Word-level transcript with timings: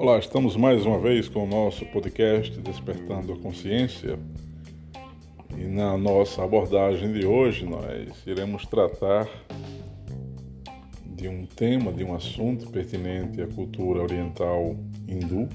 Olá, 0.00 0.18
estamos 0.18 0.56
mais 0.56 0.86
uma 0.86 0.98
vez 0.98 1.28
com 1.28 1.44
o 1.44 1.46
nosso 1.46 1.84
podcast 1.84 2.58
Despertando 2.58 3.34
a 3.34 3.36
Consciência. 3.36 4.18
E 5.54 5.64
na 5.64 5.94
nossa 5.98 6.42
abordagem 6.42 7.12
de 7.12 7.26
hoje 7.26 7.66
nós 7.66 8.26
iremos 8.26 8.64
tratar 8.64 9.28
de 11.04 11.28
um 11.28 11.44
tema, 11.44 11.92
de 11.92 12.02
um 12.02 12.14
assunto 12.14 12.70
pertinente 12.70 13.42
à 13.42 13.46
cultura 13.48 14.02
oriental 14.02 14.74
hindu, 15.06 15.46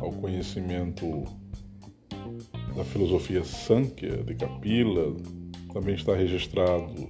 ao 0.00 0.10
conhecimento 0.10 1.22
da 2.74 2.82
filosofia 2.82 3.44
Sankhya 3.44 4.24
de 4.24 4.34
Kapila, 4.34 5.14
também 5.72 5.94
está 5.94 6.16
registrado 6.16 7.08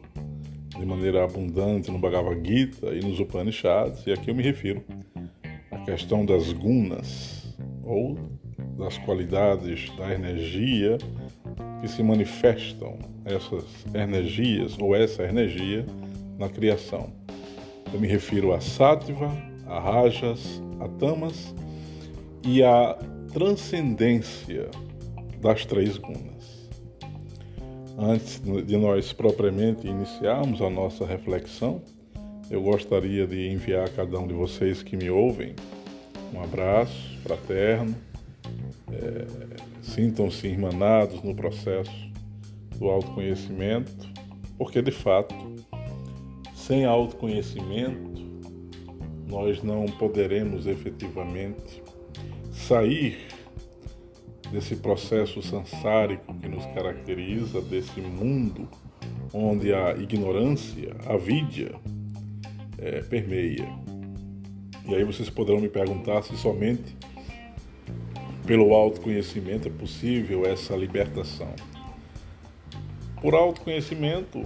de 0.78 0.84
maneira 0.84 1.24
abundante 1.24 1.90
no 1.90 1.98
Bhagavad 1.98 2.46
Gita 2.46 2.94
e 2.94 3.00
nos 3.00 3.18
Upanishads, 3.20 4.06
e 4.06 4.12
aqui 4.12 4.30
eu 4.30 4.34
me 4.34 4.42
refiro 4.42 4.84
questão 5.86 6.26
das 6.26 6.52
gunas, 6.52 7.54
ou 7.84 8.18
das 8.76 8.98
qualidades 8.98 9.88
da 9.96 10.12
energia 10.12 10.98
que 11.80 11.86
se 11.86 12.02
manifestam, 12.02 12.98
essas 13.24 13.64
energias, 13.94 14.76
ou 14.80 14.96
essa 14.96 15.22
energia, 15.22 15.86
na 16.36 16.48
criação. 16.48 17.12
Eu 17.94 18.00
me 18.00 18.08
refiro 18.08 18.52
a 18.52 18.60
Sattva, 18.60 19.30
a 19.64 19.78
Rajas, 19.78 20.60
a 20.80 20.88
Tamas 20.88 21.54
e 22.44 22.64
a 22.64 22.98
transcendência 23.32 24.68
das 25.40 25.64
três 25.64 25.96
gunas. 25.98 26.68
Antes 27.96 28.42
de 28.66 28.76
nós 28.76 29.12
propriamente 29.12 29.86
iniciarmos 29.86 30.60
a 30.60 30.68
nossa 30.68 31.06
reflexão, 31.06 31.80
eu 32.50 32.60
gostaria 32.60 33.24
de 33.26 33.48
enviar 33.48 33.86
a 33.86 33.88
cada 33.88 34.18
um 34.18 34.26
de 34.26 34.34
vocês 34.34 34.82
que 34.82 34.96
me 34.96 35.08
ouvem 35.08 35.54
um 36.32 36.42
abraço 36.42 37.18
fraterno. 37.22 37.94
É, 38.92 39.26
Sintam-se 39.82 40.46
irmanados 40.46 41.22
no 41.22 41.34
processo 41.34 42.10
do 42.76 42.88
autoconhecimento, 42.88 44.08
porque 44.58 44.82
de 44.82 44.90
fato, 44.90 45.34
sem 46.54 46.84
autoconhecimento, 46.84 48.26
nós 49.26 49.62
não 49.62 49.86
poderemos 49.86 50.66
efetivamente 50.66 51.82
sair 52.52 53.18
desse 54.50 54.76
processo 54.76 55.42
sansárico 55.42 56.34
que 56.34 56.48
nos 56.48 56.64
caracteriza, 56.66 57.60
desse 57.60 58.00
mundo 58.00 58.68
onde 59.32 59.72
a 59.72 59.94
ignorância, 59.96 60.94
a 61.06 61.16
vidya, 61.16 61.74
é, 62.78 63.02
permeia. 63.02 63.68
E 64.88 64.94
aí 64.94 65.04
vocês 65.04 65.28
poderão 65.28 65.60
me 65.60 65.68
perguntar 65.68 66.22
se 66.22 66.36
somente 66.36 66.96
pelo 68.46 68.72
autoconhecimento 68.72 69.66
é 69.66 69.70
possível 69.70 70.46
essa 70.46 70.76
libertação. 70.76 71.52
Por 73.20 73.34
autoconhecimento, 73.34 74.44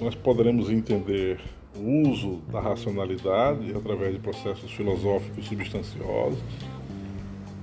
nós 0.00 0.14
poderemos 0.14 0.70
entender 0.70 1.38
o 1.76 2.08
uso 2.08 2.36
da 2.50 2.60
racionalidade 2.60 3.72
através 3.76 4.14
de 4.14 4.18
processos 4.18 4.72
filosóficos 4.72 5.46
substanciosos, 5.46 6.42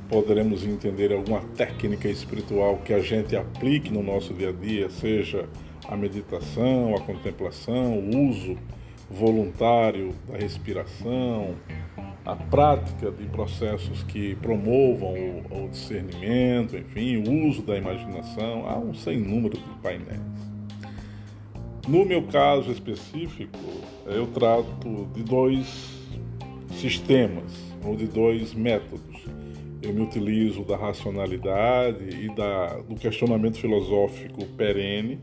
poderemos 0.08 0.66
entender 0.66 1.12
alguma 1.12 1.42
técnica 1.56 2.08
espiritual 2.08 2.78
que 2.78 2.94
a 2.94 3.00
gente 3.00 3.36
aplique 3.36 3.92
no 3.92 4.04
nosso 4.04 4.34
dia 4.34 4.50
a 4.50 4.54
dia, 4.54 4.90
seja 4.90 5.50
a 5.88 5.98
meditação, 5.98 6.96
a 6.96 7.02
contemplação, 7.02 7.98
o 7.98 8.30
uso 8.30 8.58
voluntário 9.10 10.14
da 10.28 10.38
respiração, 10.38 11.56
a 12.28 12.36
prática 12.36 13.10
de 13.10 13.26
processos 13.30 14.04
que 14.04 14.36
promovam 14.36 15.14
o, 15.14 15.66
o 15.66 15.70
discernimento, 15.70 16.76
enfim, 16.76 17.18
o 17.18 17.48
uso 17.48 17.62
da 17.62 17.78
imaginação, 17.78 18.68
há 18.68 18.78
um 18.78 18.94
sem 18.94 19.18
número 19.18 19.58
de 19.58 19.82
painéis. 19.82 20.20
No 21.88 22.04
meu 22.04 22.24
caso 22.24 22.70
específico, 22.70 23.58
eu 24.06 24.28
trato 24.28 25.08
de 25.14 25.24
dois 25.24 25.68
sistemas 26.74 27.52
ou 27.84 27.96
de 27.96 28.06
dois 28.06 28.54
métodos 28.54 29.26
eu 29.82 29.94
me 29.94 30.02
utilizo 30.02 30.64
da 30.64 30.76
racionalidade 30.76 32.10
e 32.10 32.34
da, 32.36 32.78
do 32.82 32.96
questionamento 32.96 33.58
filosófico 33.58 34.46
perene 34.58 35.20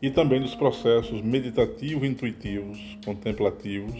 e 0.00 0.10
também 0.10 0.40
dos 0.40 0.54
processos 0.54 1.20
meditativos, 1.20 2.08
intuitivos, 2.08 2.78
contemplativos. 3.04 3.94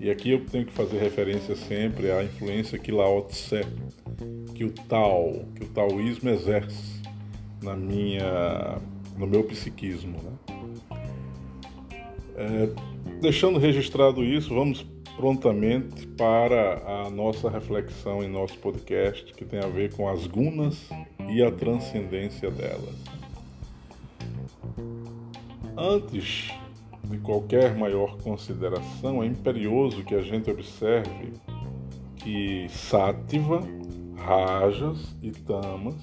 E 0.00 0.10
aqui 0.10 0.30
eu 0.30 0.46
tenho 0.46 0.64
que 0.64 0.72
fazer 0.72 0.98
referência 0.98 1.54
sempre 1.54 2.10
à 2.10 2.24
influência 2.24 2.78
que 2.78 2.90
Lao 2.90 3.20
Tse, 3.24 3.60
que 4.54 4.64
o 4.64 4.72
Tao, 4.72 5.44
que 5.54 5.64
o 5.64 5.68
taoísmo 5.68 6.30
exerce 6.30 7.02
na 7.62 7.76
minha, 7.76 8.78
no 9.18 9.26
meu 9.26 9.44
psiquismo. 9.44 10.16
Né? 10.22 10.56
É, 12.34 12.68
deixando 13.20 13.58
registrado 13.58 14.24
isso, 14.24 14.54
vamos 14.54 14.86
prontamente 15.16 16.06
para 16.06 16.82
a 17.04 17.10
nossa 17.10 17.50
reflexão 17.50 18.24
em 18.24 18.28
nosso 18.28 18.56
podcast, 18.58 19.34
que 19.34 19.44
tem 19.44 19.60
a 19.60 19.66
ver 19.66 19.92
com 19.92 20.08
as 20.08 20.26
gunas 20.26 20.88
e 21.28 21.42
a 21.42 21.50
transcendência 21.50 22.50
delas. 22.50 22.96
Antes 25.76 26.50
de 27.04 27.18
qualquer 27.18 27.76
maior 27.76 28.16
consideração, 28.18 29.22
é 29.22 29.26
imperioso 29.26 30.04
que 30.04 30.14
a 30.14 30.22
gente 30.22 30.50
observe 30.50 31.32
que 32.16 32.66
sátiva, 32.68 33.62
rajas 34.16 35.16
e 35.22 35.30
tamas 35.30 35.96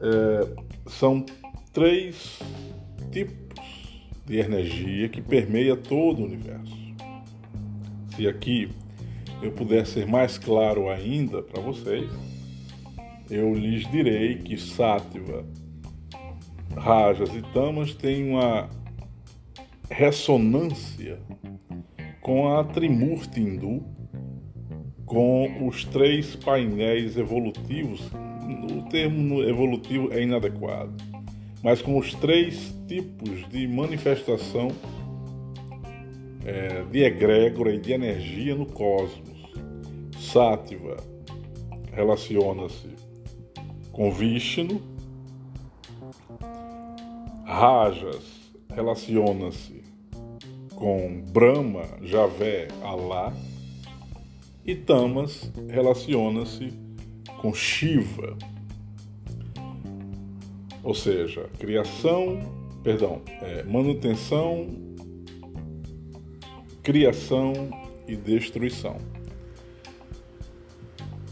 é, 0.00 0.48
são 0.86 1.24
três 1.72 2.40
tipos 3.10 3.42
de 4.26 4.38
energia 4.38 5.08
que 5.08 5.20
permeia 5.20 5.76
todo 5.76 6.22
o 6.22 6.24
universo. 6.24 6.76
Se 8.14 8.26
aqui 8.28 8.68
eu 9.40 9.52
puder 9.52 9.86
ser 9.86 10.06
mais 10.06 10.38
claro 10.38 10.88
ainda 10.88 11.42
para 11.42 11.60
vocês, 11.60 12.10
eu 13.30 13.54
lhes 13.54 13.90
direi 13.90 14.36
que 14.36 14.56
Sátiva, 14.58 15.44
Rajas 16.76 17.34
e 17.34 17.42
Tamas 17.52 17.94
têm 17.94 18.30
uma 18.30 18.68
ressonância 19.92 21.18
com 22.20 22.56
a 22.56 22.64
Trimurti 22.64 23.40
hindu, 23.40 23.82
com 25.04 25.68
os 25.68 25.84
três 25.84 26.34
painéis 26.34 27.16
evolutivos. 27.16 28.00
O 28.70 28.88
termo 28.88 29.42
evolutivo 29.42 30.12
é 30.12 30.22
inadequado, 30.22 30.94
mas 31.62 31.82
com 31.82 31.98
os 31.98 32.14
três 32.14 32.74
tipos 32.88 33.48
de 33.50 33.66
manifestação 33.68 34.68
é, 36.44 36.82
de 36.90 37.04
egrégora 37.04 37.74
e 37.74 37.78
de 37.78 37.92
energia 37.92 38.54
no 38.54 38.66
cosmos. 38.66 39.32
Sátiva 40.18 40.96
relaciona-se 41.92 42.88
com 43.92 44.10
Vishnu, 44.10 44.80
Rajas 47.44 48.52
relaciona-se 48.74 49.81
com 50.82 51.22
Brahma, 51.32 51.84
Javé, 52.02 52.66
Alá, 52.82 53.32
e 54.66 54.74
Tamas 54.74 55.48
relaciona-se 55.68 56.72
com 57.40 57.54
Shiva. 57.54 58.36
Ou 60.82 60.92
seja, 60.92 61.48
criação, 61.60 62.40
perdão, 62.82 63.22
é, 63.42 63.62
manutenção 63.62 64.66
criação 66.82 67.52
e 68.08 68.16
destruição. 68.16 68.96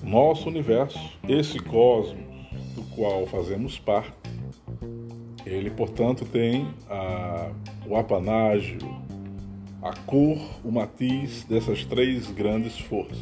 Nosso 0.00 0.48
universo, 0.48 1.18
esse 1.28 1.58
cosmos 1.58 2.22
do 2.76 2.82
qual 2.94 3.26
fazemos 3.26 3.80
parte, 3.80 4.12
ele, 5.44 5.70
portanto, 5.70 6.24
tem 6.24 6.72
a, 6.88 7.50
o 7.84 7.96
apanágio, 7.96 8.78
a 9.82 9.94
cor, 10.04 10.38
o 10.64 10.70
matiz 10.70 11.44
dessas 11.44 11.84
três 11.84 12.30
grandes 12.30 12.78
forças. 12.78 13.18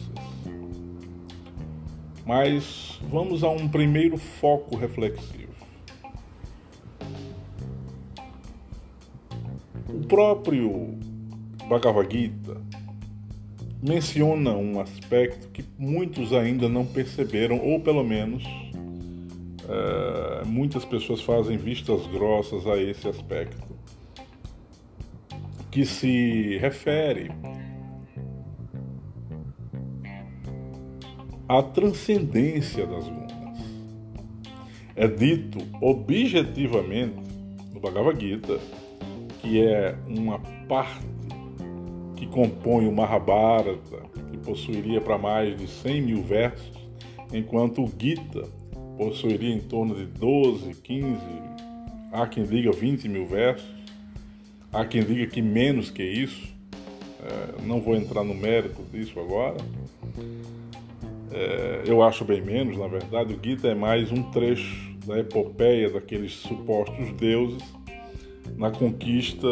Mas 2.27 3.01
vamos 3.11 3.43
a 3.43 3.49
um 3.49 3.69
primeiro 3.69 4.19
foco 4.19 4.77
reflexivo. 4.77 5.49
O 9.89 10.07
próprio 10.07 10.99
Bhagavad 11.69 12.13
Gita 12.13 12.61
menciona 13.83 14.51
um 14.57 14.81
aspecto 14.81 15.49
que 15.49 15.65
muitos 15.79 16.33
ainda 16.33 16.69
não 16.69 16.85
perceberam, 16.85 17.59
ou 17.59 17.81
pelo 17.81 18.03
menos 18.03 18.45
é, 19.69 20.45
muitas 20.45 20.85
pessoas 20.85 21.21
fazem 21.21 21.57
vistas 21.57 22.07
grossas 22.09 22.67
a 22.67 22.77
esse 22.77 23.07
aspecto, 23.07 23.68
que 25.71 25.85
se 25.85 26.59
refere 26.59 27.31
a 31.49 31.63
transcendência 31.63 32.87
das 32.87 33.09
gunas. 33.09 33.29
É 34.95 35.07
dito 35.07 35.59
objetivamente 35.81 37.17
no 37.73 37.81
Bhagavad 37.81 38.21
Gita, 38.21 38.59
que 39.41 39.63
é 39.63 39.97
uma 40.07 40.39
parte 40.69 41.07
que 42.17 42.27
compõe 42.27 42.87
o 42.87 42.93
Mahabharata, 42.93 44.03
que 44.31 44.37
possuiria 44.39 45.01
para 45.01 45.17
mais 45.17 45.57
de 45.57 45.67
100 45.69 46.03
mil 46.03 46.23
versos, 46.23 46.73
enquanto 47.33 47.85
o 47.85 47.93
Gita 47.99 48.43
possuiria 48.97 49.55
em 49.55 49.61
torno 49.61 49.95
de 49.95 50.07
12, 50.07 50.75
15, 50.75 51.17
há 52.13 52.27
quem 52.27 52.45
diga 52.45 52.73
20 52.73 53.09
mil 53.09 53.27
versos, 53.27 53.78
há 54.73 54.85
quem 54.85 55.03
diga 55.03 55.27
que 55.27 55.43
menos 55.43 55.91
que 55.91 56.03
isso, 56.03 56.49
é, 57.23 57.63
não 57.67 57.81
vou 57.81 57.97
entrar 57.97 58.25
no 58.25 58.35
mérito 58.35 58.83
disso 58.93 59.19
agora. 59.19 59.57
É, 61.31 61.83
eu 61.87 62.03
acho 62.03 62.25
bem 62.25 62.41
menos, 62.41 62.77
na 62.77 62.87
verdade, 62.87 63.35
o 63.35 63.39
Gita 63.43 63.69
é 63.69 63.75
mais 63.75 64.11
um 64.11 64.23
trecho 64.31 64.97
da 65.07 65.19
epopeia 65.19 65.91
daqueles 65.91 66.33
supostos 66.33 67.13
deuses 67.13 67.63
na 68.57 68.71
conquista 68.71 69.49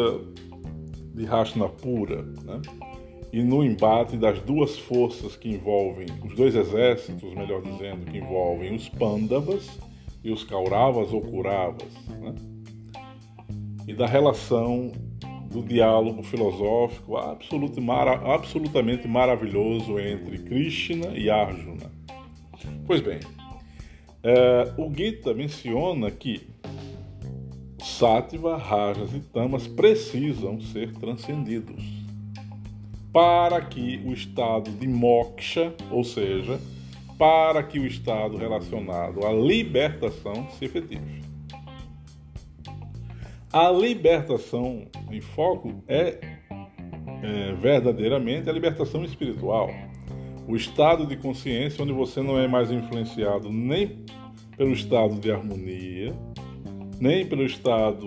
de 1.13 1.25
Hastinapura, 1.25 2.23
né? 2.43 2.61
e 3.31 3.43
no 3.43 3.63
embate 3.63 4.17
das 4.17 4.39
duas 4.41 4.77
forças 4.77 5.35
que 5.35 5.49
envolvem, 5.49 6.07
os 6.23 6.35
dois 6.35 6.55
exércitos, 6.55 7.33
melhor 7.33 7.61
dizendo, 7.61 8.05
que 8.05 8.17
envolvem 8.17 8.75
os 8.75 8.87
Pandavas 8.89 9.67
e 10.23 10.31
os 10.31 10.43
Kauravas 10.43 11.11
ou 11.11 11.21
Kuravas, 11.21 11.93
né? 12.21 12.35
e 13.87 13.93
da 13.93 14.05
relação 14.05 14.91
do 15.49 15.61
diálogo 15.61 16.23
filosófico 16.23 17.17
absolutamente 17.17 19.07
maravilhoso 19.07 19.99
entre 19.99 20.39
Krishna 20.39 21.17
e 21.17 21.29
Arjuna. 21.29 21.91
Pois 22.85 23.01
bem, 23.01 23.19
é, 24.23 24.73
o 24.77 24.93
Gita 24.93 25.33
menciona 25.33 26.11
que 26.11 26.47
Sátiva, 27.79 28.57
Rajas 28.57 29.13
e 29.13 29.19
Tamas 29.19 29.67
precisam 29.67 30.59
ser 30.59 30.93
transcendidos 30.93 31.83
para 33.13 33.61
que 33.61 34.01
o 34.05 34.13
estado 34.13 34.69
de 34.71 34.87
moksha, 34.87 35.73
ou 35.89 36.03
seja, 36.03 36.59
para 37.17 37.63
que 37.63 37.79
o 37.79 37.87
estado 37.87 38.37
relacionado 38.37 39.25
à 39.25 39.31
libertação 39.31 40.47
se 40.51 40.65
efetive. 40.65 41.26
A 43.59 43.71
libertação 43.71 44.85
em 45.11 45.19
foco 45.19 45.73
é, 45.87 46.19
é 47.23 47.53
verdadeiramente 47.59 48.47
a 48.47 48.53
libertação 48.53 49.03
espiritual. 49.03 49.71
O 50.47 50.55
estado 50.55 51.07
de 51.07 51.17
consciência 51.17 51.83
onde 51.83 51.91
você 51.91 52.21
não 52.21 52.37
é 52.37 52.47
mais 52.47 52.69
influenciado 52.69 53.51
nem 53.51 54.05
pelo 54.55 54.73
estado 54.73 55.15
de 55.15 55.31
harmonia, 55.31 56.13
nem 56.99 57.25
pelo 57.25 57.43
estado 57.43 58.05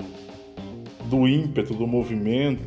do 1.06 1.26
ímpeto, 1.26 1.74
do 1.74 1.84
movimento, 1.84 2.62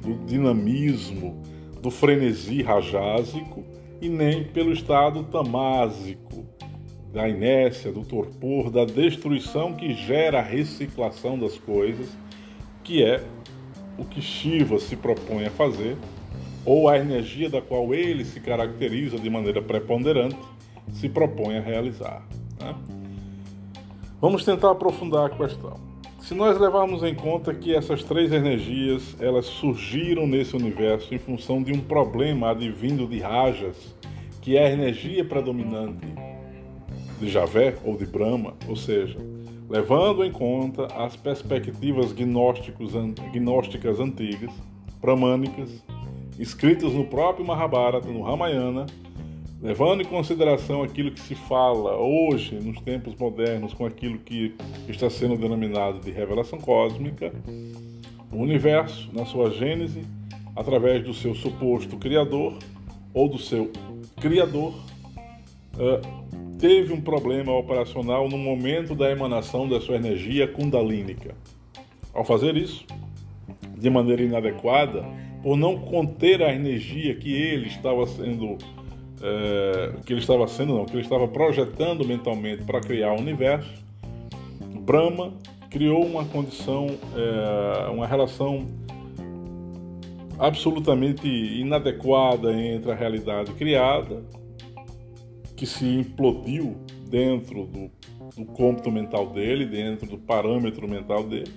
do 0.00 0.24
dinamismo, 0.24 1.42
do 1.82 1.90
frenesi 1.90 2.62
rajásico 2.62 3.64
e 4.00 4.08
nem 4.08 4.44
pelo 4.44 4.72
estado 4.72 5.24
tamásico, 5.24 6.46
da 7.12 7.28
inércia, 7.28 7.90
do 7.90 8.04
torpor, 8.04 8.70
da 8.70 8.84
destruição 8.84 9.74
que 9.74 9.92
gera 9.92 10.38
a 10.38 10.42
reciclação 10.42 11.36
das 11.36 11.58
coisas 11.58 12.16
que 12.88 13.04
é 13.04 13.22
o 13.98 14.04
que 14.04 14.22
Shiva 14.22 14.78
se 14.78 14.96
propõe 14.96 15.44
a 15.44 15.50
fazer, 15.50 15.94
ou 16.64 16.88
a 16.88 16.96
energia 16.96 17.50
da 17.50 17.60
qual 17.60 17.92
ele 17.94 18.24
se 18.24 18.40
caracteriza 18.40 19.18
de 19.18 19.28
maneira 19.28 19.60
preponderante, 19.60 20.38
se 20.94 21.06
propõe 21.06 21.58
a 21.58 21.60
realizar. 21.60 22.26
Né? 22.58 22.74
Vamos 24.18 24.42
tentar 24.42 24.70
aprofundar 24.70 25.26
a 25.26 25.28
questão. 25.28 25.78
Se 26.18 26.32
nós 26.32 26.58
levarmos 26.58 27.02
em 27.02 27.14
conta 27.14 27.52
que 27.52 27.74
essas 27.74 28.02
três 28.02 28.32
energias 28.32 29.14
elas 29.20 29.44
surgiram 29.44 30.26
nesse 30.26 30.56
universo 30.56 31.14
em 31.14 31.18
função 31.18 31.62
de 31.62 31.74
um 31.74 31.80
problema 31.80 32.52
advindo 32.52 33.06
de 33.06 33.18
Rajas, 33.18 33.94
que 34.40 34.56
é 34.56 34.66
a 34.66 34.72
energia 34.72 35.26
predominante 35.26 36.06
de 37.20 37.28
Javé 37.28 37.76
ou 37.84 37.98
de 37.98 38.06
Brahma, 38.06 38.54
ou 38.66 38.76
seja, 38.76 39.18
levando 39.68 40.24
em 40.24 40.32
conta 40.32 40.86
as 40.86 41.14
perspectivas 41.14 42.12
gnósticas 42.12 42.94
antigas, 44.00 44.52
pramânicas, 45.00 45.84
escritas 46.38 46.92
no 46.92 47.04
próprio 47.04 47.46
Mahabharata, 47.46 48.08
no 48.08 48.22
Ramayana, 48.22 48.86
levando 49.60 50.02
em 50.02 50.06
consideração 50.06 50.82
aquilo 50.82 51.10
que 51.10 51.20
se 51.20 51.34
fala 51.34 51.96
hoje, 51.96 52.54
nos 52.54 52.80
tempos 52.80 53.14
modernos, 53.16 53.74
com 53.74 53.84
aquilo 53.84 54.18
que 54.18 54.54
está 54.88 55.10
sendo 55.10 55.36
denominado 55.36 55.98
de 56.00 56.10
revelação 56.10 56.58
cósmica, 56.58 57.32
o 58.32 58.36
universo, 58.36 59.10
na 59.12 59.26
sua 59.26 59.50
gênese, 59.50 60.02
através 60.54 61.04
do 61.04 61.12
seu 61.12 61.34
suposto 61.34 61.96
criador 61.96 62.54
ou 63.12 63.28
do 63.28 63.38
seu 63.38 63.70
criador, 64.20 64.74
teve 66.58 66.92
um 66.92 67.00
problema 67.00 67.52
operacional 67.52 68.28
no 68.28 68.36
momento 68.36 68.94
da 68.94 69.10
emanação 69.10 69.68
da 69.68 69.80
sua 69.80 69.96
energia 69.96 70.46
kundalínica. 70.48 71.34
Ao 72.12 72.24
fazer 72.24 72.56
isso, 72.56 72.84
de 73.76 73.88
maneira 73.88 74.22
inadequada, 74.22 75.04
por 75.42 75.56
não 75.56 75.78
conter 75.78 76.42
a 76.42 76.52
energia 76.52 77.14
que 77.14 77.32
ele 77.32 77.68
estava 77.68 78.04
sendo 78.06 78.58
é, 79.22 79.92
que 80.04 80.12
ele 80.12 80.20
estava 80.20 80.46
sendo 80.46 80.74
não, 80.74 80.84
que 80.84 80.92
ele 80.92 81.02
estava 81.02 81.26
projetando 81.28 82.04
mentalmente 82.04 82.64
para 82.64 82.80
criar 82.80 83.12
o 83.12 83.18
universo, 83.18 83.72
Brahma 84.80 85.32
criou 85.70 86.04
uma 86.04 86.24
condição, 86.24 86.86
é, 87.14 87.90
uma 87.90 88.06
relação 88.06 88.66
absolutamente 90.38 91.26
inadequada 91.26 92.52
entre 92.52 92.90
a 92.90 92.94
realidade 92.94 93.52
criada 93.54 94.22
que 95.58 95.66
se 95.66 95.84
implodiu 95.84 96.76
dentro 97.10 97.66
do, 97.66 97.90
do 98.36 98.44
cômputo 98.52 98.92
mental 98.92 99.26
dele, 99.30 99.66
dentro 99.66 100.08
do 100.08 100.16
parâmetro 100.16 100.88
mental 100.88 101.24
dele, 101.24 101.52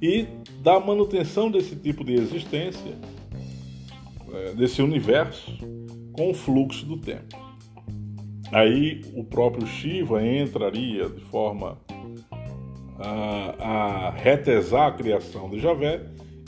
e 0.00 0.26
da 0.62 0.80
manutenção 0.80 1.50
desse 1.50 1.76
tipo 1.76 2.02
de 2.02 2.14
existência, 2.14 2.94
é, 4.32 4.54
desse 4.54 4.80
universo, 4.80 5.52
com 6.12 6.30
o 6.30 6.34
fluxo 6.34 6.86
do 6.86 6.96
tempo. 6.96 7.36
Aí 8.50 9.02
o 9.14 9.22
próprio 9.22 9.66
Shiva 9.66 10.26
entraria 10.26 11.10
de 11.10 11.20
forma 11.24 11.78
a, 12.98 14.08
a 14.08 14.10
retesar 14.10 14.88
a 14.88 14.92
criação 14.92 15.50
de 15.50 15.60
Javé 15.60 16.00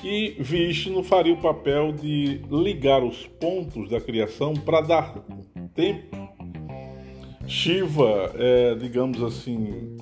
e 0.02 0.36
Vishnu 0.38 1.02
faria 1.02 1.34
o 1.34 1.40
papel 1.42 1.92
de 1.92 2.40
ligar 2.50 3.02
os 3.02 3.26
pontos 3.26 3.90
da 3.90 4.00
criação 4.00 4.54
para 4.54 4.80
dar 4.80 5.14
tempo 5.74 6.15
Shiva 7.46 8.32
é, 8.34 8.74
digamos 8.74 9.22
assim, 9.22 9.96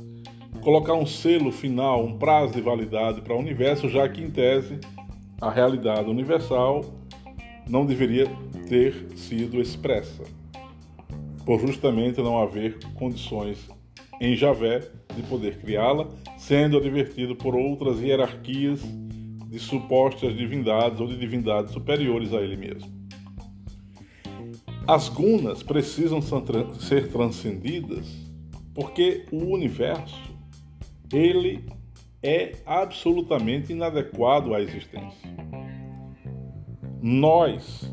colocar 0.63 0.95
um 0.95 1.05
selo 1.05 1.53
final, 1.53 2.03
um 2.03 2.17
prazo 2.19 2.55
de 2.55 2.61
validade 2.63 3.21
para 3.21 3.35
o 3.35 3.39
universo, 3.39 3.89
já 3.89 4.09
que, 4.09 4.23
em 4.23 4.31
tese, 4.31 4.79
a 5.41 5.51
realidade 5.51 6.09
universal 6.09 6.85
não 7.69 7.85
deveria 7.85 8.27
ter 8.69 8.95
sido 9.15 9.61
expressa, 9.61 10.23
por 11.45 11.61
justamente 11.61 12.21
não 12.23 12.41
haver 12.41 12.79
condições 12.95 13.69
em 14.21 14.35
Javé 14.35 14.83
de 15.15 15.23
poder 15.25 15.59
criá-la, 15.59 16.09
sendo 16.39 16.79
advertido 16.79 17.37
por 17.37 17.55
outras 17.55 18.01
hierarquias 18.01 18.81
de 19.49 19.59
supostas 19.59 20.35
divindades 20.35 20.99
ou 20.99 21.07
de 21.07 21.17
divindades 21.17 21.73
superiores 21.73 22.33
a 22.33 22.41
ele 22.41 22.57
mesmo. 22.57 22.94
As 24.87 25.09
gunas 25.09 25.63
precisam 25.63 26.21
ser 26.79 27.09
transcendidas 27.11 28.07
porque 28.75 29.25
o 29.33 29.39
universo 29.47 30.21
ele 31.11 31.65
é 32.23 32.53
absolutamente 32.67 33.73
inadequado 33.73 34.55
à 34.55 34.61
existência. 34.61 35.31
Nós, 37.01 37.91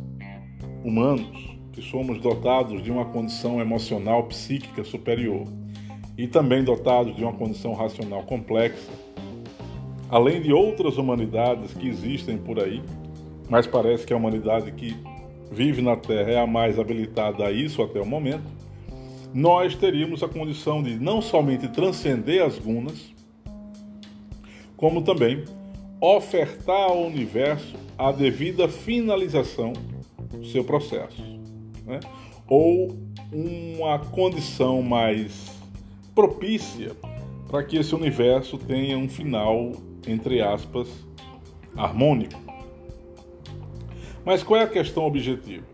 humanos, 0.83 1.55
que 1.71 1.81
somos 1.81 2.19
dotados 2.19 2.83
de 2.83 2.91
uma 2.91 3.05
condição 3.05 3.61
emocional 3.61 4.23
psíquica 4.25 4.83
superior 4.83 5.45
e 6.17 6.27
também 6.27 6.61
dotados 6.61 7.15
de 7.15 7.23
uma 7.23 7.33
condição 7.33 7.73
racional 7.73 8.23
complexa, 8.23 8.91
além 10.09 10.41
de 10.41 10.51
outras 10.51 10.97
humanidades 10.97 11.73
que 11.73 11.87
existem 11.87 12.37
por 12.37 12.59
aí, 12.59 12.81
mas 13.49 13.65
parece 13.65 14.05
que 14.05 14.11
a 14.11 14.17
humanidade 14.17 14.73
que 14.73 14.95
vive 15.51 15.81
na 15.81 15.97
Terra 15.97 16.31
é 16.31 16.39
a 16.39 16.47
mais 16.47 16.79
habilitada 16.79 17.45
a 17.45 17.51
isso 17.51 17.81
até 17.81 17.99
o 17.99 18.05
momento, 18.05 18.49
nós 19.33 19.75
teríamos 19.75 20.23
a 20.23 20.27
condição 20.27 20.81
de 20.81 20.97
não 20.97 21.21
somente 21.21 21.67
transcender 21.67 22.43
as 22.43 22.57
gunas, 22.57 23.13
como 24.77 25.01
também 25.01 25.43
ofertar 25.99 26.89
ao 26.89 27.03
universo 27.03 27.75
a 27.97 28.11
devida 28.11 28.67
finalização 28.67 29.73
do 30.31 30.45
seu 30.45 30.63
processo, 30.63 31.21
né? 31.85 31.99
ou 32.47 32.97
uma 33.31 33.99
condição 33.99 34.81
mais 34.81 35.51
propícia 36.15 36.95
para 37.47 37.63
que 37.63 37.77
esse 37.77 37.93
universo 37.93 38.57
tenha 38.57 38.97
um 38.97 39.07
final, 39.07 39.71
entre 40.07 40.41
aspas, 40.41 40.89
harmônico. 41.75 42.50
Mas 44.25 44.43
qual 44.43 44.59
é 44.59 44.63
a 44.63 44.67
questão 44.67 45.05
objetiva? 45.05 45.65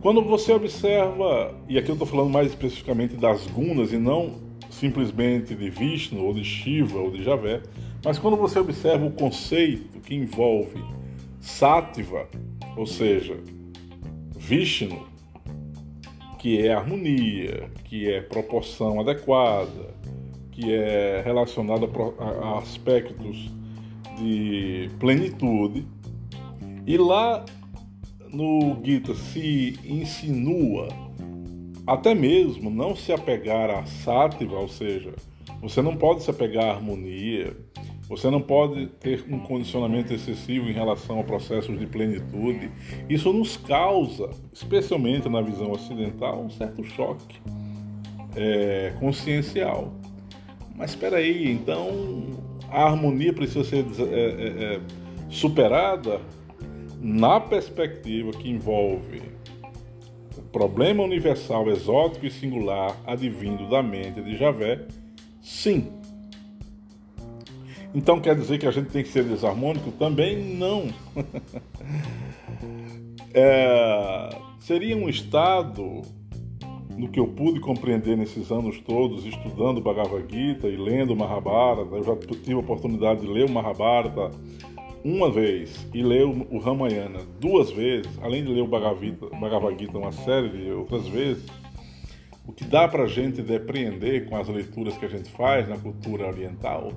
Quando 0.00 0.22
você 0.22 0.52
observa, 0.52 1.54
e 1.68 1.78
aqui 1.78 1.90
eu 1.90 1.94
estou 1.94 2.06
falando 2.06 2.30
mais 2.30 2.48
especificamente 2.48 3.16
das 3.16 3.46
gunas 3.46 3.92
e 3.92 3.98
não 3.98 4.34
simplesmente 4.70 5.54
de 5.54 5.70
Vishnu 5.70 6.22
ou 6.22 6.34
de 6.34 6.44
Shiva 6.44 6.98
ou 6.98 7.10
de 7.10 7.24
Javé, 7.24 7.62
mas 8.04 8.18
quando 8.18 8.36
você 8.36 8.58
observa 8.58 9.06
o 9.06 9.10
conceito 9.10 10.00
que 10.00 10.14
envolve 10.14 10.82
Sattva, 11.40 12.28
ou 12.76 12.86
seja, 12.86 13.36
Vishnu, 14.36 15.06
que 16.38 16.66
é 16.66 16.72
harmonia, 16.72 17.70
que 17.84 18.10
é 18.10 18.20
proporção 18.20 19.00
adequada, 19.00 19.94
que 20.52 20.72
é 20.72 21.22
relacionada 21.24 21.88
a 22.18 22.58
aspectos 22.58 23.50
de 24.18 24.88
plenitude, 24.98 25.86
e 26.86 26.96
lá 26.96 27.44
no 28.32 28.78
Gita 28.84 29.14
se 29.14 29.78
insinua 29.84 30.88
até 31.86 32.14
mesmo 32.14 32.68
não 32.68 32.96
se 32.96 33.12
apegar 33.12 33.70
a 33.70 33.86
sátiva, 33.86 34.58
ou 34.58 34.68
seja, 34.68 35.14
você 35.60 35.80
não 35.80 35.96
pode 35.96 36.22
se 36.22 36.30
apegar 36.30 36.64
à 36.64 36.70
harmonia, 36.72 37.56
você 38.08 38.30
não 38.30 38.40
pode 38.40 38.86
ter 39.00 39.24
um 39.28 39.38
condicionamento 39.38 40.12
excessivo 40.12 40.68
em 40.68 40.72
relação 40.72 41.20
a 41.20 41.24
processos 41.24 41.78
de 41.78 41.86
plenitude. 41.86 42.70
Isso 43.08 43.32
nos 43.32 43.56
causa, 43.56 44.30
especialmente 44.52 45.28
na 45.28 45.40
visão 45.40 45.70
ocidental, 45.72 46.42
um 46.42 46.50
certo 46.50 46.84
choque 46.84 47.40
é, 48.36 48.92
consciencial. 49.00 49.92
Mas 50.76 50.90
espera 50.90 51.16
aí, 51.16 51.50
então 51.50 51.88
a 52.70 52.84
harmonia 52.84 53.32
precisa 53.32 53.64
ser 53.64 53.84
é, 54.00 54.04
é, 54.04 54.74
é, 54.74 54.80
superada 55.28 56.20
na 57.00 57.40
perspectiva 57.40 58.30
que 58.32 58.48
envolve 58.48 59.22
o 60.36 60.42
problema 60.42 61.02
universal, 61.02 61.68
exótico 61.68 62.26
e 62.26 62.30
singular 62.30 62.96
advindo 63.06 63.68
da 63.68 63.82
mente 63.82 64.20
de 64.20 64.36
Javé, 64.36 64.86
sim. 65.40 65.90
Então 67.94 68.20
quer 68.20 68.34
dizer 68.34 68.58
que 68.58 68.66
a 68.66 68.70
gente 68.70 68.90
tem 68.90 69.02
que 69.02 69.08
ser 69.08 69.24
desarmônico? 69.24 69.90
Também 69.92 70.54
não. 70.54 70.88
é, 73.32 74.28
seria 74.60 74.96
um 74.96 75.08
estado, 75.08 76.02
no 76.96 77.08
que 77.08 77.18
eu 77.18 77.28
pude 77.28 77.60
compreender 77.60 78.16
nesses 78.16 78.50
anos 78.50 78.78
todos, 78.80 79.24
estudando 79.24 79.80
Bhagavad 79.80 80.26
Gita 80.30 80.68
e 80.68 80.76
lendo 80.76 81.16
Mahabharata, 81.16 81.94
eu 81.94 82.02
já 82.02 82.16
tive 82.16 82.54
a 82.54 82.58
oportunidade 82.58 83.22
de 83.22 83.26
ler 83.26 83.46
o 83.46 83.50
Mahabharata 83.50 84.30
uma 85.06 85.30
vez 85.30 85.86
e 85.94 86.02
ler 86.02 86.24
o 86.24 86.58
Ramayana 86.58 87.20
duas 87.38 87.70
vezes, 87.70 88.10
além 88.20 88.42
de 88.42 88.50
ler 88.50 88.62
o 88.62 88.66
Bhagavad 88.66 89.78
Gita 89.78 89.98
uma 89.98 90.10
série 90.10 90.48
de 90.48 90.72
outras 90.72 91.06
vezes, 91.06 91.46
o 92.44 92.52
que 92.52 92.64
dá 92.64 92.88
para 92.88 93.04
a 93.04 93.06
gente 93.06 93.40
depreender 93.40 94.28
com 94.28 94.36
as 94.36 94.48
leituras 94.48 94.98
que 94.98 95.04
a 95.04 95.08
gente 95.08 95.30
faz 95.30 95.68
na 95.68 95.78
cultura 95.78 96.26
oriental 96.26 96.92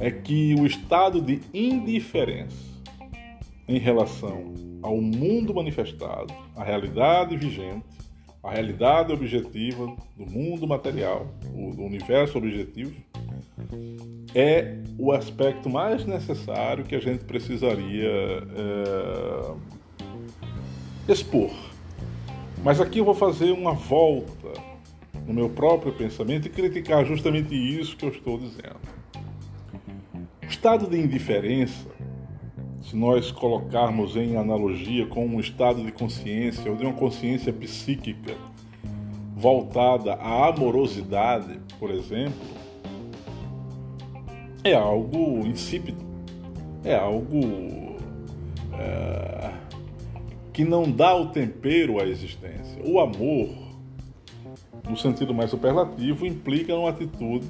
é 0.00 0.10
que 0.10 0.56
o 0.58 0.66
estado 0.66 1.20
de 1.20 1.40
indiferença 1.54 2.56
em 3.68 3.78
relação 3.78 4.52
ao 4.82 5.00
mundo 5.00 5.54
manifestado, 5.54 6.34
à 6.56 6.64
realidade 6.64 7.36
vigente, 7.36 7.86
à 8.42 8.50
realidade 8.50 9.12
objetiva 9.12 9.86
do 10.16 10.26
mundo 10.26 10.66
material, 10.66 11.28
do 11.76 11.82
universo 11.84 12.38
objetivo, 12.38 12.92
é 14.34 14.76
o 14.98 15.12
aspecto 15.12 15.68
mais 15.68 16.04
necessário 16.04 16.84
que 16.84 16.94
a 16.94 17.00
gente 17.00 17.24
precisaria 17.24 18.08
é, 18.56 19.52
expor. 21.12 21.50
Mas 22.62 22.80
aqui 22.80 22.98
eu 22.98 23.04
vou 23.04 23.14
fazer 23.14 23.52
uma 23.52 23.72
volta 23.72 24.52
no 25.26 25.32
meu 25.32 25.48
próprio 25.48 25.92
pensamento 25.92 26.46
e 26.46 26.50
criticar 26.50 27.04
justamente 27.04 27.54
isso 27.54 27.96
que 27.96 28.04
eu 28.04 28.10
estou 28.10 28.38
dizendo. 28.38 28.80
O 30.42 30.46
estado 30.46 30.86
de 30.88 30.98
indiferença, 30.98 31.88
se 32.82 32.96
nós 32.96 33.30
colocarmos 33.30 34.16
em 34.16 34.36
analogia 34.36 35.06
com 35.06 35.26
um 35.26 35.40
estado 35.40 35.82
de 35.82 35.92
consciência 35.92 36.70
ou 36.70 36.76
de 36.76 36.84
uma 36.84 36.94
consciência 36.94 37.52
psíquica 37.52 38.36
voltada 39.34 40.14
à 40.14 40.48
amorosidade, 40.48 41.58
por 41.78 41.90
exemplo, 41.90 42.59
é 44.62 44.74
algo 44.74 45.46
insípido, 45.46 46.04
é 46.84 46.94
algo 46.94 47.96
é, 48.74 49.50
que 50.52 50.64
não 50.64 50.90
dá 50.90 51.14
o 51.14 51.28
tempero 51.28 52.00
à 52.00 52.06
existência. 52.06 52.80
O 52.84 53.00
amor, 53.00 53.48
no 54.88 54.96
sentido 54.96 55.32
mais 55.32 55.50
superlativo, 55.50 56.26
implica 56.26 56.74
uma 56.74 56.90
atitude 56.90 57.48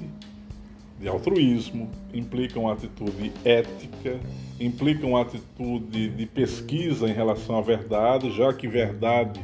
de 0.99 1.07
altruísmo, 1.07 1.89
implica 2.13 2.59
uma 2.59 2.73
atitude 2.73 3.31
ética, 3.43 4.19
implica 4.59 5.05
uma 5.05 5.21
atitude 5.21 6.09
de 6.09 6.25
pesquisa 6.27 7.09
em 7.09 7.13
relação 7.13 7.57
à 7.57 7.61
verdade, 7.61 8.31
já 8.31 8.53
que 8.53 8.67
verdade 8.67 9.41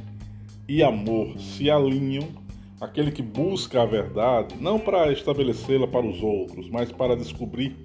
e 0.67 0.83
amor 0.83 1.39
se 1.39 1.69
alinham 1.69 2.46
aquele 2.79 3.11
que 3.11 3.21
busca 3.21 3.81
a 3.81 3.85
verdade, 3.85 4.55
não 4.59 4.79
para 4.79 5.11
estabelecê-la 5.11 5.87
para 5.87 6.05
os 6.05 6.21
outros, 6.21 6.69
mas 6.69 6.91
para 6.91 7.15
descobrir 7.15 7.75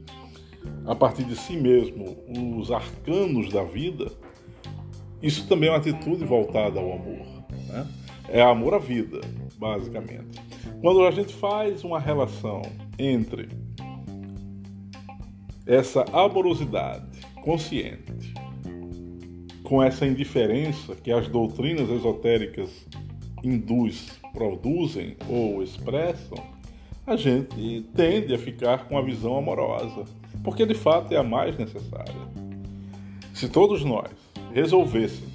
a 0.86 0.94
partir 0.94 1.24
de 1.24 1.36
si 1.36 1.56
mesmo 1.56 2.16
os 2.58 2.70
arcanos 2.70 3.48
da 3.50 3.64
vida, 3.64 4.10
isso 5.22 5.46
também 5.46 5.68
é 5.68 5.72
uma 5.72 5.78
atitude 5.78 6.24
voltada 6.24 6.78
ao 6.78 6.92
amor. 6.92 7.26
Né? 7.68 7.86
É 8.28 8.42
amor 8.42 8.74
à 8.74 8.78
vida, 8.78 9.20
basicamente. 9.56 10.40
Quando 10.80 11.04
a 11.06 11.10
gente 11.10 11.34
faz 11.34 11.84
uma 11.84 11.98
relação 11.98 12.62
entre 12.98 13.48
essa 15.66 16.04
amorosidade 16.12 17.20
consciente 17.42 18.34
com 19.62 19.82
essa 19.82 20.06
indiferença 20.06 20.94
que 20.96 21.10
as 21.10 21.28
doutrinas 21.28 21.88
esotéricas 21.88 22.86
hindus 23.42 24.20
produzem 24.32 25.16
ou 25.28 25.62
expressam, 25.62 26.38
a 27.06 27.16
gente 27.16 27.84
tende 27.94 28.34
a 28.34 28.38
ficar 28.38 28.86
com 28.86 28.96
a 28.96 29.02
visão 29.02 29.36
amorosa, 29.36 30.04
porque 30.44 30.64
de 30.64 30.74
fato 30.74 31.12
é 31.12 31.16
a 31.16 31.22
mais 31.22 31.56
necessária. 31.56 32.14
Se 33.34 33.48
todos 33.48 33.84
nós 33.84 34.10
resolvêssemos 34.54 35.32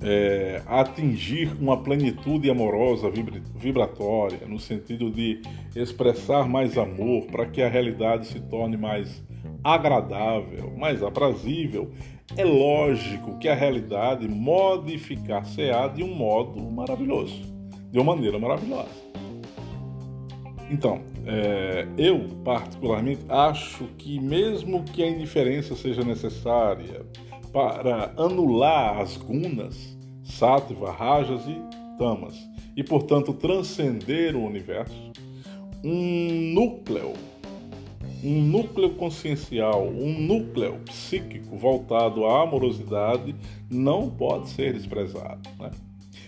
é, 0.00 0.62
atingir 0.66 1.52
uma 1.60 1.82
plenitude 1.82 2.48
amorosa 2.48 3.10
vibratória, 3.54 4.46
no 4.46 4.58
sentido 4.58 5.10
de 5.10 5.42
expressar 5.74 6.48
mais 6.48 6.78
amor 6.78 7.26
para 7.26 7.46
que 7.46 7.60
a 7.60 7.68
realidade 7.68 8.26
se 8.26 8.40
torne 8.40 8.76
mais 8.76 9.22
agradável, 9.64 10.72
mais 10.76 11.02
aprazível, 11.02 11.90
é 12.34 12.44
lógico 12.44 13.38
que 13.38 13.48
a 13.48 13.54
realidade 13.54 14.26
modificar-se-á 14.28 15.88
de 15.88 16.02
um 16.02 16.14
modo 16.14 16.60
maravilhoso, 16.70 17.42
de 17.90 17.98
uma 17.98 18.14
maneira 18.14 18.38
maravilhosa. 18.38 19.06
Então, 20.70 21.00
é, 21.24 21.86
eu 21.96 22.28
particularmente 22.44 23.24
acho 23.28 23.84
que, 23.98 24.18
mesmo 24.18 24.82
que 24.82 25.02
a 25.02 25.08
indiferença 25.08 25.76
seja 25.76 26.02
necessária 26.02 27.06
para 27.52 28.12
anular 28.16 29.00
as 29.00 29.16
gunas, 29.16 29.96
sattva, 30.24 30.90
rajas 30.90 31.46
e 31.46 31.56
tamas, 31.96 32.34
e 32.76 32.82
portanto 32.82 33.32
transcender 33.32 34.36
o 34.36 34.44
universo, 34.44 35.12
um 35.84 36.52
núcleo 36.52 37.12
um 38.22 38.42
núcleo 38.42 38.90
consciencial, 38.90 39.86
um 39.86 40.18
núcleo 40.20 40.80
psíquico 40.86 41.56
voltado 41.56 42.24
à 42.26 42.42
amorosidade 42.42 43.34
não 43.70 44.10
pode 44.10 44.48
ser 44.50 44.72
desprezado. 44.72 45.48
Né? 45.58 45.70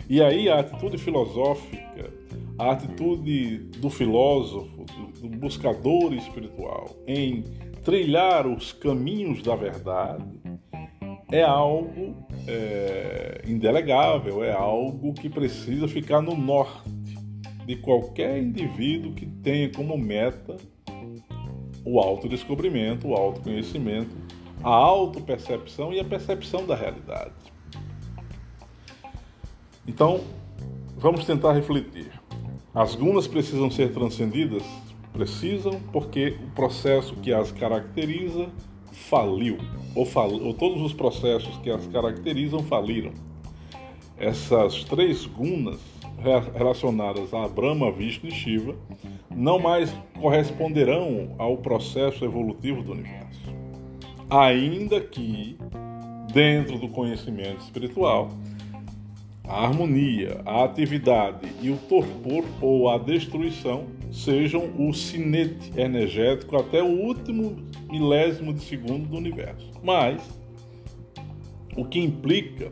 E 0.08 0.22
aí 0.22 0.48
a 0.48 0.60
atitude 0.60 0.98
filosófica, 0.98 2.10
a 2.58 2.72
atitude 2.72 3.58
do 3.78 3.90
filósofo, 3.90 4.86
do 5.20 5.28
buscador 5.28 6.14
espiritual 6.14 6.96
em 7.06 7.44
trilhar 7.84 8.46
os 8.46 8.72
caminhos 8.72 9.42
da 9.42 9.54
verdade 9.56 10.24
é 11.30 11.42
algo 11.42 12.16
é, 12.46 13.42
indelegável, 13.46 14.42
é 14.42 14.52
algo 14.52 15.12
que 15.12 15.28
precisa 15.28 15.86
ficar 15.86 16.22
no 16.22 16.34
norte 16.34 16.88
de 17.66 17.76
qualquer 17.76 18.42
indivíduo 18.42 19.12
que 19.12 19.26
tenha 19.26 19.70
como 19.70 19.96
meta 19.98 20.56
o 21.90 21.98
autodescobrimento, 21.98 23.08
o 23.08 23.14
autoconhecimento, 23.14 24.14
a 24.62 24.68
autopercepção 24.68 25.90
e 25.90 25.98
a 25.98 26.04
percepção 26.04 26.66
da 26.66 26.76
realidade. 26.76 27.32
Então, 29.86 30.20
vamos 30.98 31.24
tentar 31.24 31.54
refletir. 31.54 32.10
As 32.74 32.94
gunas 32.94 33.26
precisam 33.26 33.70
ser 33.70 33.92
transcendidas? 33.94 34.62
Precisam, 35.14 35.80
porque 35.90 36.36
o 36.46 36.50
processo 36.50 37.14
que 37.16 37.32
as 37.32 37.50
caracteriza 37.52 38.50
faliu, 38.92 39.56
ou, 39.94 40.04
fal 40.04 40.30
ou 40.30 40.52
todos 40.52 40.82
os 40.82 40.92
processos 40.92 41.56
que 41.58 41.70
as 41.70 41.86
caracterizam 41.86 42.62
faliram. 42.64 43.12
Essas 44.18 44.84
três 44.84 45.24
gunas 45.24 45.80
relacionadas 46.54 47.32
a 47.32 47.46
Brahma, 47.48 47.90
Vishnu 47.92 48.28
e 48.28 48.32
Shiva 48.32 48.74
não 49.30 49.58
mais 49.58 49.94
corresponderão 50.20 51.34
ao 51.38 51.56
processo 51.58 52.24
evolutivo 52.24 52.82
do 52.82 52.92
universo. 52.92 53.54
Ainda 54.28 55.00
que, 55.00 55.56
dentro 56.32 56.78
do 56.78 56.88
conhecimento 56.88 57.60
espiritual, 57.60 58.28
a 59.44 59.64
harmonia, 59.64 60.42
a 60.44 60.64
atividade 60.64 61.48
e 61.62 61.70
o 61.70 61.76
torpor 61.88 62.44
ou 62.60 62.90
a 62.90 62.98
destruição 62.98 63.86
sejam 64.12 64.70
o 64.78 64.92
cinete 64.92 65.72
energético 65.74 66.56
até 66.56 66.82
o 66.82 66.86
último 66.86 67.56
milésimo 67.90 68.52
de 68.52 68.60
segundo 68.60 69.08
do 69.08 69.16
universo. 69.16 69.70
Mas 69.82 70.22
o 71.76 71.84
que 71.84 71.98
implica, 71.98 72.70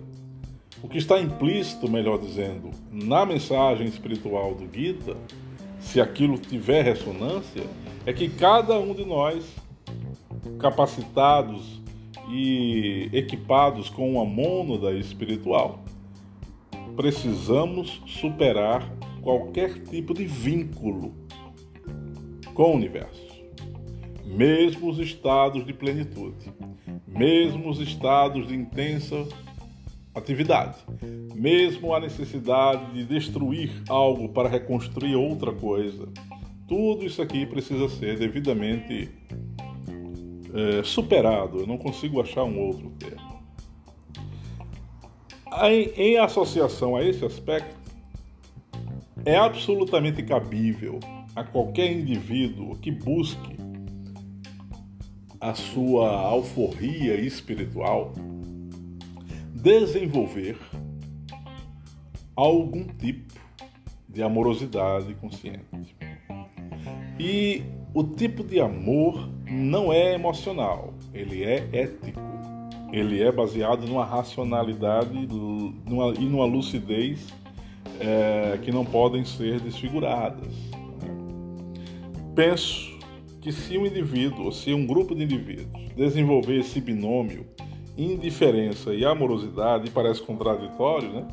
o 0.83 0.89
que 0.89 0.99
está 0.99 1.21
implícito, 1.21 1.91
melhor 1.91 2.19
dizendo, 2.19 2.71
na 2.91 3.25
mensagem 3.25 3.87
espiritual 3.87 4.55
do 4.55 4.69
Gita, 4.73 5.17
se 5.81 6.01
aquilo 6.01 6.39
tiver 6.39 6.83
ressonância, 6.83 7.65
é 8.05 8.13
que 8.13 8.29
cada 8.29 8.79
um 8.79 8.95
de 8.95 9.05
nós, 9.05 9.45
capacitados 10.59 11.81
e 12.31 13.09
equipados 13.13 13.89
com 13.89 14.13
uma 14.13 14.25
mônada 14.25 14.93
espiritual, 14.93 15.83
precisamos 16.97 18.03
superar 18.07 18.89
qualquer 19.23 19.83
tipo 19.83 20.15
de 20.15 20.25
vínculo 20.25 21.15
com 22.55 22.73
o 22.73 22.75
universo. 22.75 23.27
Mesmo 24.25 24.91
os 24.91 24.99
estados 24.99 25.65
de 25.65 25.73
plenitude, 25.73 26.53
mesmo 27.07 27.71
os 27.71 27.81
estados 27.81 28.49
de 28.49 28.55
intensa 28.55 29.27
atividade, 30.17 30.79
mesmo 31.35 31.95
a 31.95 32.01
necessidade 32.01 32.93
de 32.93 33.05
destruir 33.05 33.71
algo 33.89 34.31
para 34.31 34.49
reconstruir 34.49 35.15
outra 35.15 35.53
coisa, 35.53 36.09
tudo 36.67 37.05
isso 37.05 37.21
aqui 37.23 37.47
precisa 37.47 37.89
ser 37.89 38.19
devidamente 38.19 39.11
é, 40.55 40.83
superado. 40.83 41.61
Eu 41.61 41.67
não 41.67 41.79
consigo 41.79 42.21
achar 42.21 42.45
um 42.45 42.59
outro 42.59 42.91
termo. 42.99 43.37
Em, 45.63 45.91
em 45.97 46.19
associação 46.19 46.97
a 46.97 47.05
esse 47.05 47.25
aspecto, 47.25 47.77
é 49.25 49.37
absolutamente 49.37 50.23
cabível 50.23 50.99
a 51.35 51.45
qualquer 51.45 51.93
indivíduo 51.93 52.77
que 52.77 52.91
busque 52.91 53.57
a 55.41 55.55
sua 55.55 56.11
alforria 56.11 57.15
espiritual 57.15 58.13
desenvolver 59.67 60.57
algum 62.37 62.85
tipo 62.85 63.35
de 64.09 64.23
amorosidade 64.23 65.13
consciente. 65.15 65.97
E 67.19 67.65
o 67.93 68.05
tipo 68.05 68.45
de 68.45 68.61
amor 68.61 69.29
não 69.51 69.93
é 69.93 70.15
emocional, 70.15 70.95
ele 71.13 71.43
é 71.43 71.69
ético. 71.73 72.21
Ele 72.93 73.21
é 73.21 73.33
baseado 73.33 73.89
numa 73.89 74.05
racionalidade 74.05 75.27
numa, 75.85 76.15
e 76.15 76.25
numa 76.25 76.45
lucidez 76.45 77.27
é, 77.99 78.61
que 78.63 78.71
não 78.71 78.85
podem 78.85 79.25
ser 79.25 79.59
desfiguradas. 79.59 80.55
Penso 82.37 82.97
que 83.41 83.51
se 83.51 83.77
um 83.77 83.85
indivíduo, 83.85 84.45
ou 84.45 84.53
se 84.53 84.73
um 84.73 84.87
grupo 84.87 85.13
de 85.13 85.25
indivíduos 85.25 85.93
desenvolver 85.97 86.61
esse 86.61 86.81
binômio 86.81 87.45
indiferença 87.97 88.95
e 88.95 89.05
amorosidade, 89.05 89.91
parece 89.91 90.23
contraditório, 90.23 91.11
né? 91.11 91.27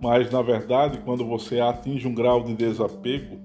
Mas 0.00 0.30
na 0.30 0.42
verdade, 0.42 0.98
quando 1.04 1.24
você 1.24 1.60
atinge 1.60 2.08
um 2.08 2.14
grau 2.14 2.42
de 2.42 2.54
desapego 2.54 3.38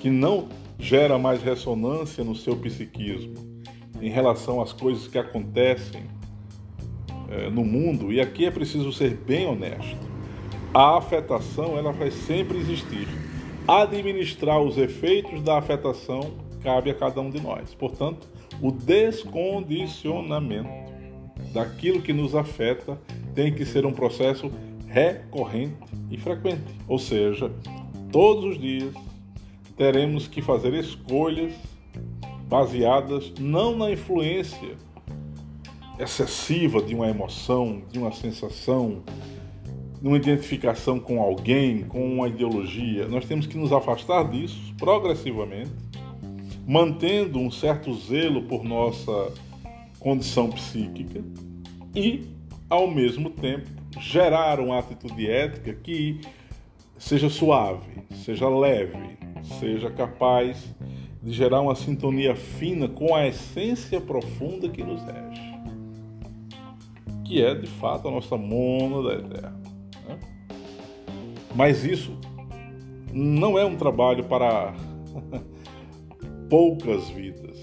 que 0.00 0.10
não 0.10 0.48
gera 0.78 1.18
mais 1.18 1.42
ressonância 1.42 2.24
no 2.24 2.34
seu 2.34 2.56
psiquismo 2.56 3.34
em 4.00 4.08
relação 4.08 4.60
às 4.60 4.72
coisas 4.72 5.06
que 5.08 5.18
acontecem 5.18 6.04
é, 7.30 7.50
no 7.50 7.64
mundo, 7.64 8.12
e 8.12 8.20
aqui 8.20 8.46
é 8.46 8.50
preciso 8.50 8.92
ser 8.92 9.14
bem 9.14 9.46
honesto. 9.46 10.06
A 10.72 10.96
afetação 10.98 11.78
ela 11.78 11.92
vai 11.92 12.10
sempre 12.10 12.58
existir. 12.58 13.06
Administrar 13.66 14.60
os 14.60 14.78
efeitos 14.78 15.42
da 15.42 15.58
afetação 15.58 16.34
cabe 16.62 16.90
a 16.90 16.94
cada 16.94 17.20
um 17.20 17.30
de 17.30 17.40
nós. 17.40 17.74
Portanto, 17.74 18.28
o 18.60 18.70
descondicionamento 18.70 20.94
daquilo 21.56 22.02
que 22.02 22.12
nos 22.12 22.34
afeta 22.34 23.00
tem 23.34 23.50
que 23.50 23.64
ser 23.64 23.86
um 23.86 23.92
processo 23.92 24.52
recorrente 24.86 25.74
e 26.10 26.18
frequente. 26.18 26.62
Ou 26.86 26.98
seja, 26.98 27.50
todos 28.12 28.44
os 28.44 28.60
dias 28.60 28.94
teremos 29.74 30.28
que 30.28 30.42
fazer 30.42 30.74
escolhas 30.74 31.54
baseadas 32.46 33.32
não 33.40 33.74
na 33.74 33.90
influência 33.90 34.76
excessiva 35.98 36.82
de 36.82 36.94
uma 36.94 37.08
emoção, 37.08 37.80
de 37.90 37.98
uma 37.98 38.12
sensação, 38.12 39.02
de 39.98 40.06
uma 40.06 40.18
identificação 40.18 41.00
com 41.00 41.22
alguém, 41.22 41.84
com 41.84 42.04
uma 42.06 42.28
ideologia. 42.28 43.08
Nós 43.08 43.24
temos 43.24 43.46
que 43.46 43.56
nos 43.56 43.72
afastar 43.72 44.30
disso 44.30 44.74
progressivamente, 44.76 45.72
mantendo 46.66 47.38
um 47.38 47.50
certo 47.50 47.94
zelo 47.94 48.42
por 48.42 48.62
nossa 48.62 49.32
condição 49.98 50.50
psíquica 50.50 51.24
e, 51.96 52.28
ao 52.68 52.86
mesmo 52.86 53.30
tempo, 53.30 53.70
gerar 53.98 54.60
uma 54.60 54.78
atitude 54.78 55.28
ética 55.28 55.72
que 55.72 56.20
seja 56.98 57.30
suave, 57.30 58.04
seja 58.16 58.48
leve, 58.48 59.16
seja 59.58 59.90
capaz 59.90 60.74
de 61.22 61.32
gerar 61.32 61.62
uma 61.62 61.74
sintonia 61.74 62.36
fina 62.36 62.86
com 62.86 63.14
a 63.14 63.26
essência 63.26 63.98
profunda 63.98 64.68
que 64.68 64.84
nos 64.84 65.02
rege, 65.02 65.54
que 67.24 67.42
é 67.42 67.54
de 67.54 67.66
fato 67.66 68.08
a 68.08 68.10
nossa 68.10 68.36
mônada 68.36 69.14
eterna. 69.14 69.62
Né? 70.06 70.18
Mas 71.54 71.82
isso 71.82 72.16
não 73.10 73.58
é 73.58 73.64
um 73.64 73.76
trabalho 73.76 74.24
para 74.24 74.74
poucas 76.50 77.08
vidas, 77.08 77.58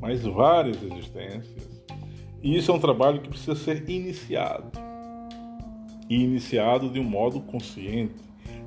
mas 0.00 0.22
várias 0.24 0.82
existências 0.82 1.61
e 2.42 2.56
isso 2.56 2.70
é 2.70 2.74
um 2.74 2.80
trabalho 2.80 3.20
que 3.20 3.28
precisa 3.28 3.54
ser 3.54 3.88
iniciado. 3.88 4.72
E 6.08 6.24
iniciado 6.24 6.90
de 6.90 6.98
um 6.98 7.04
modo 7.04 7.40
consciente, 7.40 8.14